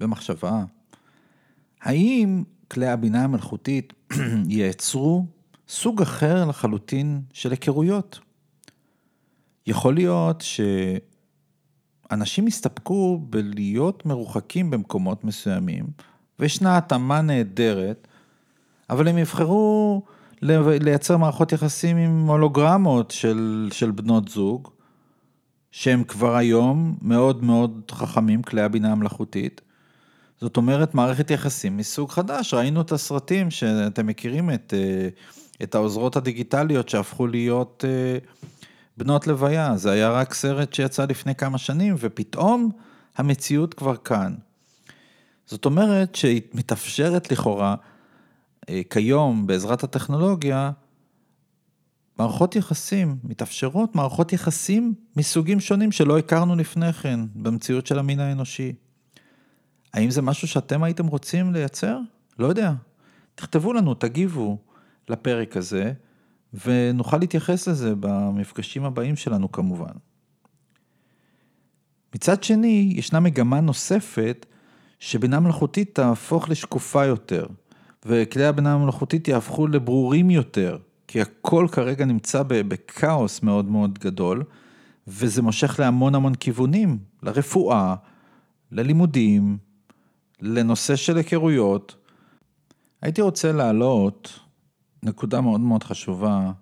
במחשבה, 0.00 0.64
האם 1.80 2.44
כלי 2.70 2.86
הבינה 2.86 3.24
המלאכותית 3.24 3.92
ייצרו 4.48 5.26
סוג 5.68 6.02
אחר 6.02 6.44
לחלוטין 6.44 7.22
של 7.32 7.50
היכרויות? 7.50 8.20
יכול 9.66 9.94
להיות 9.94 10.44
שאנשים 12.10 12.48
יסתפקו 12.48 13.18
בלהיות 13.30 14.06
מרוחקים 14.06 14.70
במקומות 14.70 15.24
מסוימים, 15.24 15.86
וישנה 16.40 16.76
התאמה 16.76 17.20
נהדרת, 17.20 18.08
אבל 18.90 19.08
הם 19.08 19.18
יבחרו 19.18 20.02
לייצר 20.42 21.16
מערכות 21.16 21.52
יחסים 21.52 21.96
עם 21.96 22.26
הולוגרמות 22.26 23.10
של, 23.10 23.68
של 23.72 23.90
בנות 23.90 24.28
זוג, 24.28 24.68
שהם 25.70 26.04
כבר 26.04 26.36
היום 26.36 26.96
מאוד 27.02 27.44
מאוד 27.44 27.80
חכמים, 27.90 28.42
כלי 28.42 28.62
הבינה 28.62 28.92
המלאכותית, 28.92 29.60
זאת 30.40 30.56
אומרת, 30.56 30.94
מערכת 30.94 31.30
יחסים 31.30 31.76
מסוג 31.76 32.10
חדש. 32.10 32.54
ראינו 32.54 32.80
את 32.80 32.92
הסרטים 32.92 33.50
שאתם 33.50 34.06
מכירים, 34.06 34.50
את, 34.50 34.74
אה, 34.76 35.08
את 35.62 35.74
העוזרות 35.74 36.16
הדיגיטליות 36.16 36.88
שהפכו 36.88 37.26
להיות 37.26 37.84
אה, 37.88 38.18
בנות 38.96 39.26
לוויה. 39.26 39.76
זה 39.76 39.90
היה 39.90 40.10
רק 40.10 40.34
סרט 40.34 40.72
שיצא 40.72 41.04
לפני 41.04 41.34
כמה 41.34 41.58
שנים, 41.58 41.94
ופתאום 41.98 42.70
המציאות 43.16 43.74
כבר 43.74 43.96
כאן. 43.96 44.34
זאת 45.46 45.64
אומרת 45.64 46.14
שהיא 46.14 46.42
מתאפשרת 46.54 47.32
לכאורה 47.32 47.74
אה, 48.68 48.80
כיום 48.90 49.46
בעזרת 49.46 49.84
הטכנולוגיה, 49.84 50.70
מערכות 52.18 52.56
יחסים, 52.56 53.16
מתאפשרות 53.24 53.94
מערכות 53.94 54.32
יחסים 54.32 54.94
מסוגים 55.16 55.60
שונים 55.60 55.92
שלא 55.92 56.18
הכרנו 56.18 56.56
לפני 56.56 56.92
כן 56.92 57.20
במציאות 57.34 57.86
של 57.86 57.98
המין 57.98 58.20
האנושי. 58.20 58.72
האם 59.94 60.10
זה 60.10 60.22
משהו 60.22 60.48
שאתם 60.48 60.82
הייתם 60.82 61.06
רוצים 61.06 61.52
לייצר? 61.52 61.98
לא 62.38 62.46
יודע. 62.46 62.72
תכתבו 63.34 63.72
לנו, 63.72 63.94
תגיבו 63.94 64.58
לפרק 65.08 65.56
הזה, 65.56 65.92
ונוכל 66.66 67.18
להתייחס 67.18 67.68
לזה 67.68 67.94
במפגשים 68.00 68.84
הבאים 68.84 69.16
שלנו 69.16 69.52
כמובן. 69.52 69.92
מצד 72.14 72.42
שני, 72.42 72.92
ישנה 72.96 73.20
מגמה 73.20 73.60
נוספת 73.60 74.46
שבינה 74.98 75.40
מלאכותית 75.40 75.94
תהפוך 75.94 76.48
לשקופה 76.48 77.04
יותר, 77.04 77.46
וכלי 78.04 78.44
הבינה 78.44 78.74
המלאכותית 78.74 79.28
יהפכו 79.28 79.66
לברורים 79.66 80.30
יותר, 80.30 80.78
כי 81.08 81.20
הכל 81.20 81.66
כרגע 81.72 82.04
נמצא 82.04 82.42
בכאוס 82.48 83.42
מאוד 83.42 83.64
מאוד 83.64 83.98
גדול, 83.98 84.44
וזה 85.06 85.42
מושך 85.42 85.80
להמון 85.80 86.14
המון 86.14 86.34
כיוונים, 86.34 86.98
לרפואה, 87.22 87.94
ללימודים, 88.72 89.58
לנושא 90.40 90.96
של 90.96 91.16
היכרויות. 91.16 91.96
הייתי 93.02 93.22
רוצה 93.22 93.52
להעלות 93.52 94.40
נקודה 95.02 95.40
מאוד 95.40 95.60
מאוד 95.60 95.84
חשובה 95.84 96.52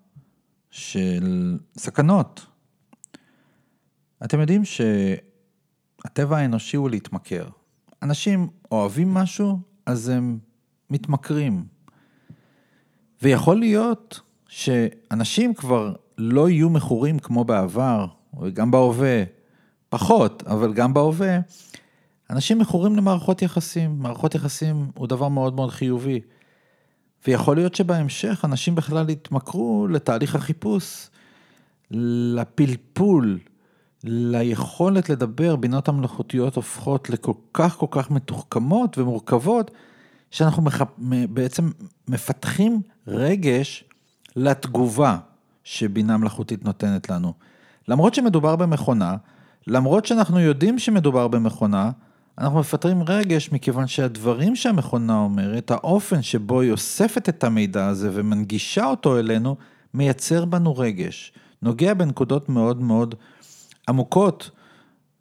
של 0.71 1.59
סכנות. 1.79 2.47
אתם 4.25 4.41
יודעים 4.41 4.63
שהטבע 4.65 6.39
האנושי 6.39 6.77
הוא 6.77 6.91
להתמכר. 6.91 7.49
אנשים 8.05 8.49
אוהבים 8.73 9.15
משהו, 9.15 9.59
אז 9.87 10.09
הם 10.09 10.39
מתמכרים. 10.91 11.65
ויכול 13.23 13.59
להיות 13.59 14.21
שאנשים 14.49 15.55
כבר 15.55 15.95
לא 16.19 16.49
יהיו 16.49 16.71
מכורים 16.71 17.19
כמו 17.19 17.45
בעבר, 17.45 18.07
וגם 18.41 18.71
בהווה, 18.71 19.25
פחות, 19.89 20.43
אבל 20.47 20.73
גם 20.73 20.95
בהווה, 20.95 21.39
אנשים 22.31 22.59
מכורים 22.59 22.97
למערכות 22.97 23.43
יחסים. 23.43 23.99
מערכות 23.99 24.35
יחסים 24.35 24.91
הוא 24.95 25.07
דבר 25.07 25.29
מאוד 25.29 25.55
מאוד 25.55 25.71
חיובי. 25.71 26.21
ויכול 27.27 27.57
להיות 27.57 27.75
שבהמשך 27.75 28.45
אנשים 28.45 28.75
בכלל 28.75 29.11
יתמכרו 29.11 29.87
לתהליך 29.91 30.35
החיפוש, 30.35 31.09
לפלפול, 31.91 33.39
ליכולת 34.05 35.09
לדבר, 35.09 35.57
בינות 35.57 35.89
המלאכותיות 35.89 36.57
הופכות 36.57 37.11
לכל 37.11 37.33
כך 37.55 37.77
כל 37.77 37.87
כך 37.91 38.11
מתוחכמות 38.11 38.99
ומורכבות, 38.99 39.71
שאנחנו 40.31 40.63
מח... 40.63 40.83
בעצם 41.31 41.71
מפתחים 42.09 42.81
רגש 43.09 43.85
לתגובה 44.37 45.17
שבינה 45.65 46.17
מלאכותית 46.17 46.65
נותנת 46.65 47.11
לנו. 47.11 47.33
למרות 47.89 48.15
שמדובר 48.15 48.57
במכונה, 48.57 49.17
למרות 49.67 50.07
שאנחנו 50.07 50.41
יודעים 50.41 50.79
שמדובר 50.79 51.29
במכונה, 51.29 51.91
אנחנו 52.39 52.59
מפטרים 52.59 53.03
רגש 53.03 53.53
מכיוון 53.53 53.87
שהדברים 53.87 54.57
שהמכונה 54.57 55.19
אומרת, 55.19 55.71
האופן 55.71 56.23
שבו 56.23 56.61
היא 56.61 56.73
אוספת 56.73 57.29
את 57.29 57.45
המידע 57.45 57.87
הזה 57.87 58.11
ומנגישה 58.13 58.87
אותו 58.87 59.19
אלינו, 59.19 59.57
מייצר 59.95 60.45
בנו 60.45 60.77
רגש. 60.77 61.33
נוגע 61.63 61.95
בנקודות 61.95 62.49
מאוד 62.49 62.81
מאוד 62.81 63.15
עמוקות 63.89 64.51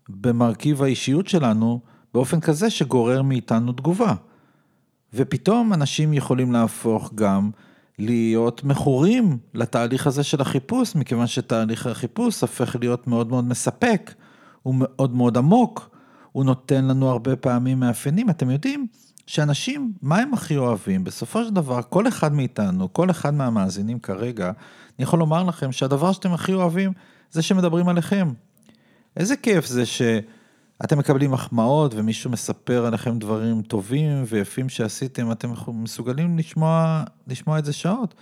במרכיב 0.10 0.84
האישיות 0.84 1.28
שלנו, 1.28 1.80
באופן 2.14 2.40
כזה 2.40 2.70
שגורר 2.70 3.22
מאיתנו 3.22 3.72
תגובה. 3.72 4.14
ופתאום 5.14 5.74
אנשים 5.74 6.14
יכולים 6.14 6.52
להפוך 6.52 7.12
גם 7.16 7.50
להיות 8.00 8.64
מכורים 8.64 9.38
לתהליך 9.54 10.08
הזה 10.08 10.24
של 10.24 10.42
החיפוש, 10.42 10.96
מכיוון 10.96 11.28
שתהליך 11.28 11.88
החיפוש 11.88 12.42
הופך 12.42 12.76
להיות 12.80 13.08
מאוד 13.08 13.30
מאוד 13.30 13.46
מספק, 13.46 14.14
הוא 14.64 14.76
מאוד 14.78 15.16
מאוד 15.16 15.38
עמוק, 15.38 15.90
הוא 16.32 16.46
נותן 16.46 16.86
לנו 16.86 17.10
הרבה 17.10 17.36
פעמים 17.36 17.80
מאפיינים. 17.80 18.30
אתם 18.30 18.50
יודעים 18.50 18.88
שאנשים, 19.28 19.94
מה 20.02 20.18
הם 20.18 20.34
הכי 20.34 20.58
אוהבים? 20.58 21.04
בסופו 21.04 21.44
של 21.44 21.54
דבר, 21.54 21.82
כל 21.90 22.08
אחד 22.08 22.34
מאיתנו, 22.34 22.94
כל 22.94 23.10
אחד 23.10 23.34
מהמאזינים 23.34 24.00
כרגע, 24.00 24.46
אני 24.46 25.04
יכול 25.04 25.20
לומר 25.20 25.44
לכם 25.44 25.72
שהדבר 25.72 26.12
שאתם 26.12 26.34
הכי 26.34 26.54
אוהבים 26.54 26.92
זה 27.32 27.42
שמדברים 27.42 27.90
עליכם. 27.90 28.34
איזה 29.18 29.36
כיף 29.36 29.66
זה 29.66 29.86
שאתם 29.86 30.98
מקבלים 30.98 31.32
מחמאות 31.32 31.94
ומישהו 31.96 32.32
מספר 32.32 32.86
עליכם 32.86 33.20
דברים 33.20 33.62
טובים 33.62 34.24
ויפים 34.28 34.70
שעשיתם, 34.70 35.32
אתם 35.32 35.54
מסוגלים 35.68 36.38
לשמוע, 36.38 37.04
לשמוע 37.28 37.60
את 37.60 37.66
זה 37.66 37.74
שעות. 37.74 38.14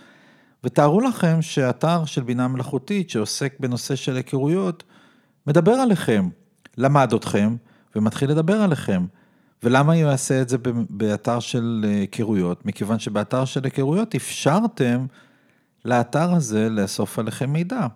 ותארו 0.64 1.00
לכם 1.00 1.42
שאתר 1.42 2.04
של 2.04 2.22
בינה 2.22 2.48
מלאכותית 2.48 3.10
שעוסק 3.10 3.54
בנושא 3.60 3.96
של 3.96 4.16
היכרויות, 4.16 4.84
מדבר 5.46 5.72
עליכם, 5.72 6.28
למד 6.78 7.12
אתכם, 7.12 7.56
ומתחיל 7.96 8.30
לדבר 8.30 8.62
עליכם. 8.62 9.06
ולמה 9.62 9.92
הוא 9.92 10.02
יעשה 10.02 10.42
את 10.42 10.48
זה 10.48 10.56
באתר 10.90 11.40
של 11.40 11.84
היכרויות? 11.88 12.66
מכיוון 12.66 12.98
שבאתר 12.98 13.44
של 13.44 13.64
היכרויות 13.64 14.14
אפשרתם 14.14 15.06
לאתר 15.84 16.34
הזה 16.34 16.68
לאסוף 16.68 17.18
עליכם 17.18 17.52
מידע. 17.52 17.86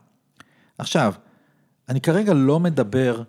עכשיו, 0.78 1.12
אני 1.88 2.01
כרגע 2.01 2.35
לא 2.35 2.61
מדבר 2.61 3.22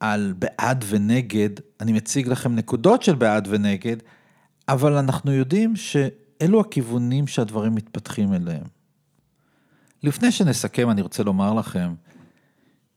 על 0.00 0.34
בעד 0.38 0.84
ונגד, 0.88 1.50
אני 1.80 1.92
מציג 1.92 2.28
לכם 2.28 2.54
נקודות 2.54 3.02
של 3.02 3.14
בעד 3.14 3.48
ונגד, 3.50 3.96
אבל 4.68 4.92
אנחנו 4.92 5.32
יודעים 5.32 5.76
שאלו 5.76 6.60
הכיוונים 6.60 7.26
שהדברים 7.26 7.74
מתפתחים 7.74 8.34
אליהם. 8.34 8.64
לפני 10.02 10.32
שנסכם, 10.32 10.90
אני 10.90 11.02
רוצה 11.02 11.22
לומר 11.22 11.54
לכם 11.54 11.94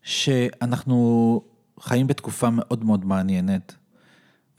שאנחנו 0.02 1.40
חיים 1.80 2.06
בתקופה 2.06 2.50
מאוד 2.50 2.84
מאוד 2.84 3.04
מעניינת, 3.04 3.74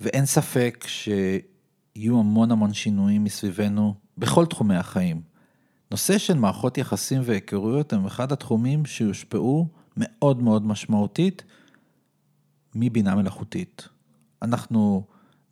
ואין 0.01 0.25
ספק 0.25 0.85
שיהיו 0.87 2.19
המון 2.19 2.51
המון 2.51 2.73
שינויים 2.73 3.23
מסביבנו 3.23 3.93
בכל 4.17 4.45
תחומי 4.45 4.75
החיים. 4.75 5.21
נושא 5.91 6.17
של 6.17 6.33
מערכות 6.33 6.77
יחסים 6.77 7.21
והיכרויות 7.25 7.93
הם 7.93 8.05
אחד 8.05 8.31
התחומים 8.31 8.85
שיושפעו 8.85 9.67
מאוד 9.97 10.41
מאוד 10.41 10.65
משמעותית 10.65 11.43
מבינה 12.75 13.15
מלאכותית. 13.15 13.87
אנחנו 14.41 15.03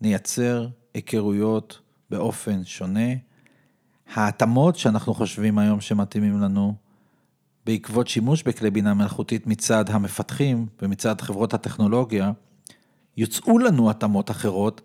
נייצר 0.02 0.68
היכרויות 0.94 1.80
באופן 2.10 2.64
שונה. 2.64 3.10
ההתאמות 4.14 4.76
שאנחנו 4.76 5.14
חושבים 5.14 5.58
היום 5.58 5.82
שמתאימים 5.82 6.40
לנו 6.40 6.76
בעקבות 7.66 8.08
שימוש 8.08 8.44
בכלי 8.44 8.72
בינה 8.72 8.94
מלאכותית 8.94 9.48
מצד 9.48 9.90
המפתחים 9.90 10.68
ומצד 10.82 11.22
חברות 11.22 11.54
הטכנולוגיה, 11.54 12.32
יוצאו 13.18 13.60
לנו 13.60 13.90
התאמות 13.90 14.32
אחרות, 14.32 14.82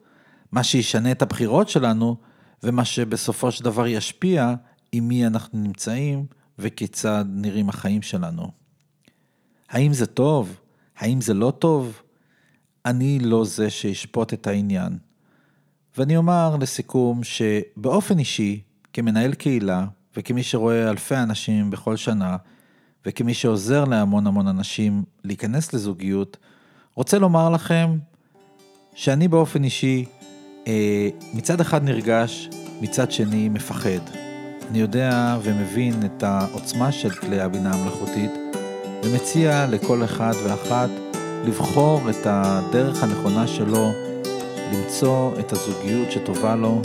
מה 0.52 0.62
שישנה 0.62 1.12
את 1.12 1.22
הבחירות 1.22 1.68
שלנו, 1.68 2.16
ומה 2.62 2.84
שבסופו 2.84 3.52
של 3.52 3.64
דבר 3.64 3.86
ישפיע 3.86 4.54
עם 4.92 5.08
מי 5.08 5.26
אנחנו 5.26 5.58
נמצאים 5.58 6.26
וכיצד 6.58 7.24
נראים 7.28 7.68
החיים 7.68 8.02
שלנו. 8.02 8.59
האם 9.70 9.92
זה 9.92 10.06
טוב? 10.06 10.60
האם 10.98 11.20
זה 11.20 11.34
לא 11.34 11.52
טוב? 11.58 12.02
אני 12.86 13.18
לא 13.18 13.44
זה 13.44 13.70
שישפוט 13.70 14.32
את 14.32 14.46
העניין. 14.46 14.98
ואני 15.98 16.16
אומר 16.16 16.56
לסיכום 16.60 17.24
שבאופן 17.24 18.18
אישי, 18.18 18.60
כמנהל 18.92 19.34
קהילה 19.34 19.86
וכמי 20.16 20.42
שרואה 20.42 20.90
אלפי 20.90 21.16
אנשים 21.16 21.70
בכל 21.70 21.96
שנה, 21.96 22.36
וכמי 23.06 23.34
שעוזר 23.34 23.84
להמון 23.84 24.26
המון 24.26 24.46
אנשים 24.48 25.02
להיכנס 25.24 25.72
לזוגיות, 25.72 26.36
רוצה 26.94 27.18
לומר 27.18 27.50
לכם 27.50 27.98
שאני 28.94 29.28
באופן 29.28 29.64
אישי 29.64 30.04
אה, 30.66 31.08
מצד 31.34 31.60
אחד 31.60 31.84
נרגש, 31.84 32.48
מצד 32.80 33.10
שני 33.10 33.48
מפחד. 33.48 34.00
אני 34.70 34.78
יודע 34.78 35.38
ומבין 35.42 35.94
את 36.04 36.22
העוצמה 36.22 36.92
של 36.92 37.10
כלי 37.10 37.40
הבינה 37.40 37.74
המלאכותית 37.74 38.30
ומציע 39.02 39.66
לכל 39.70 40.04
אחד 40.04 40.32
ואחת 40.44 40.90
לבחור 41.44 42.10
את 42.10 42.26
הדרך 42.26 43.02
הנכונה 43.02 43.46
שלו, 43.46 43.92
למצוא 44.72 45.30
את 45.38 45.52
הזוגיות 45.52 46.12
שטובה 46.12 46.56
לו 46.56 46.82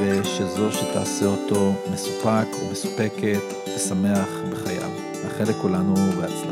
ושזו 0.00 0.72
שתעשה 0.72 1.26
אותו 1.26 1.72
מסופק 1.92 2.46
ומסופקת 2.62 3.42
ושמח 3.76 4.28
בחייו. 4.50 4.90
מאחל 5.24 5.44
לכולנו 5.44 5.94
בהצלחה. 5.94 6.47